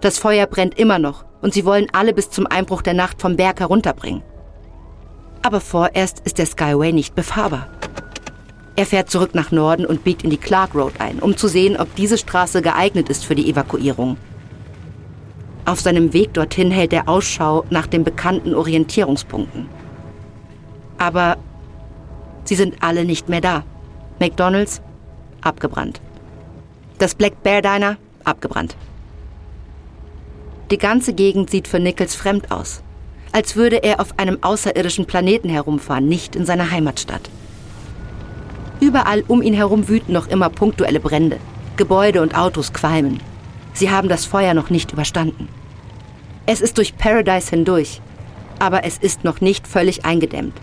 [0.00, 3.34] Das Feuer brennt immer noch und sie wollen alle bis zum Einbruch der Nacht vom
[3.34, 4.22] Berg herunterbringen.
[5.42, 7.68] Aber vorerst ist der Skyway nicht befahrbar.
[8.76, 11.76] Er fährt zurück nach Norden und biegt in die Clark Road ein, um zu sehen,
[11.76, 14.16] ob diese Straße geeignet ist für die Evakuierung.
[15.64, 19.68] Auf seinem Weg dorthin hält er Ausschau nach den bekannten Orientierungspunkten.
[20.96, 21.36] Aber
[22.44, 23.64] sie sind alle nicht mehr da.
[24.20, 24.80] McDonald's
[25.40, 26.00] abgebrannt.
[26.98, 28.76] Das Black Bear Diner abgebrannt.
[30.70, 32.82] Die ganze Gegend sieht für Nichols fremd aus.
[33.32, 37.30] Als würde er auf einem außerirdischen Planeten herumfahren, nicht in seiner Heimatstadt.
[38.80, 41.38] Überall um ihn herum wüten noch immer punktuelle Brände.
[41.76, 43.20] Gebäude und Autos qualmen.
[43.72, 45.48] Sie haben das Feuer noch nicht überstanden.
[46.46, 48.00] Es ist durch Paradise hindurch,
[48.58, 50.54] aber es ist noch nicht völlig eingedämmt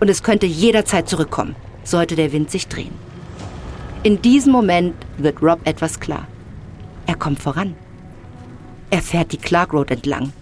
[0.00, 1.54] und es könnte jederzeit zurückkommen,
[1.84, 2.94] sollte der Wind sich drehen.
[4.02, 6.26] In diesem Moment wird Rob etwas klar.
[7.06, 7.74] Er kommt voran.
[8.90, 10.32] Er fährt die Clark Road entlang.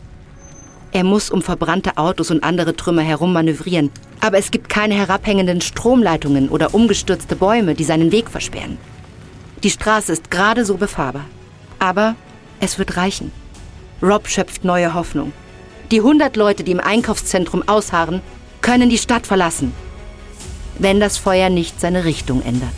[0.93, 5.61] Er muss um verbrannte Autos und andere Trümmer herum manövrieren, aber es gibt keine herabhängenden
[5.61, 8.77] Stromleitungen oder umgestürzte Bäume, die seinen Weg versperren.
[9.63, 11.27] Die Straße ist gerade so befahrbar.
[11.79, 12.17] Aber
[12.61, 13.31] es wird reichen.
[14.03, 15.33] Rob schöpft neue Hoffnung.
[15.91, 18.21] Die 100 Leute, die im Einkaufszentrum ausharren,
[18.61, 19.73] können die Stadt verlassen,
[20.79, 22.75] wenn das Feuer nicht seine Richtung ändert.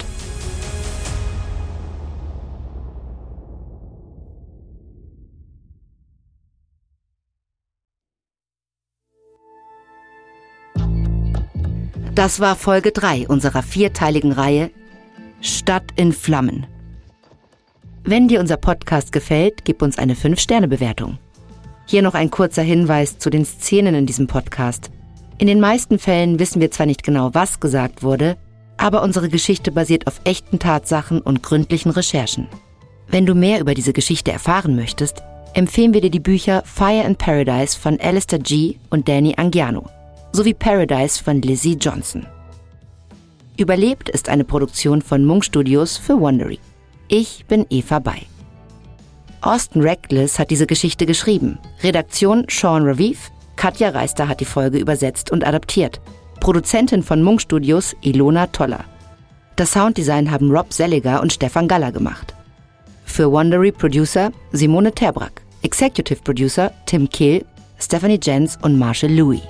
[12.14, 14.70] Das war Folge 3 unserer vierteiligen Reihe
[15.40, 16.66] Stadt in Flammen.
[18.04, 21.18] Wenn dir unser Podcast gefällt, gib uns eine 5-Sterne-Bewertung.
[21.86, 24.90] Hier noch ein kurzer Hinweis zu den Szenen in diesem Podcast.
[25.38, 28.36] In den meisten Fällen wissen wir zwar nicht genau, was gesagt wurde,
[28.76, 32.46] aber unsere Geschichte basiert auf echten Tatsachen und gründlichen Recherchen.
[33.08, 35.22] Wenn du mehr über diese Geschichte erfahren möchtest,
[35.54, 38.76] empfehlen wir dir die Bücher Fire in Paradise von Alistair G.
[38.90, 39.88] und Danny Angiano
[40.32, 42.26] sowie Paradise von Lizzie Johnson.
[43.56, 46.58] Überlebt ist eine Produktion von Munk Studios für Wondery.
[47.08, 48.26] Ich bin Eva Bay.
[49.42, 51.58] Austin Reckless hat diese Geschichte geschrieben.
[51.82, 56.00] Redaktion Sean Raviv, Katja Reister hat die Folge übersetzt und adaptiert.
[56.40, 58.84] Produzentin von Munk Studios Ilona Toller.
[59.56, 62.34] Das Sounddesign haben Rob Selliger und Stefan Galler gemacht.
[63.04, 67.44] Für Wondery Producer Simone Terbrack, Executive Producer Tim Kehl,
[67.78, 69.42] Stephanie Jens und Marshall Louis.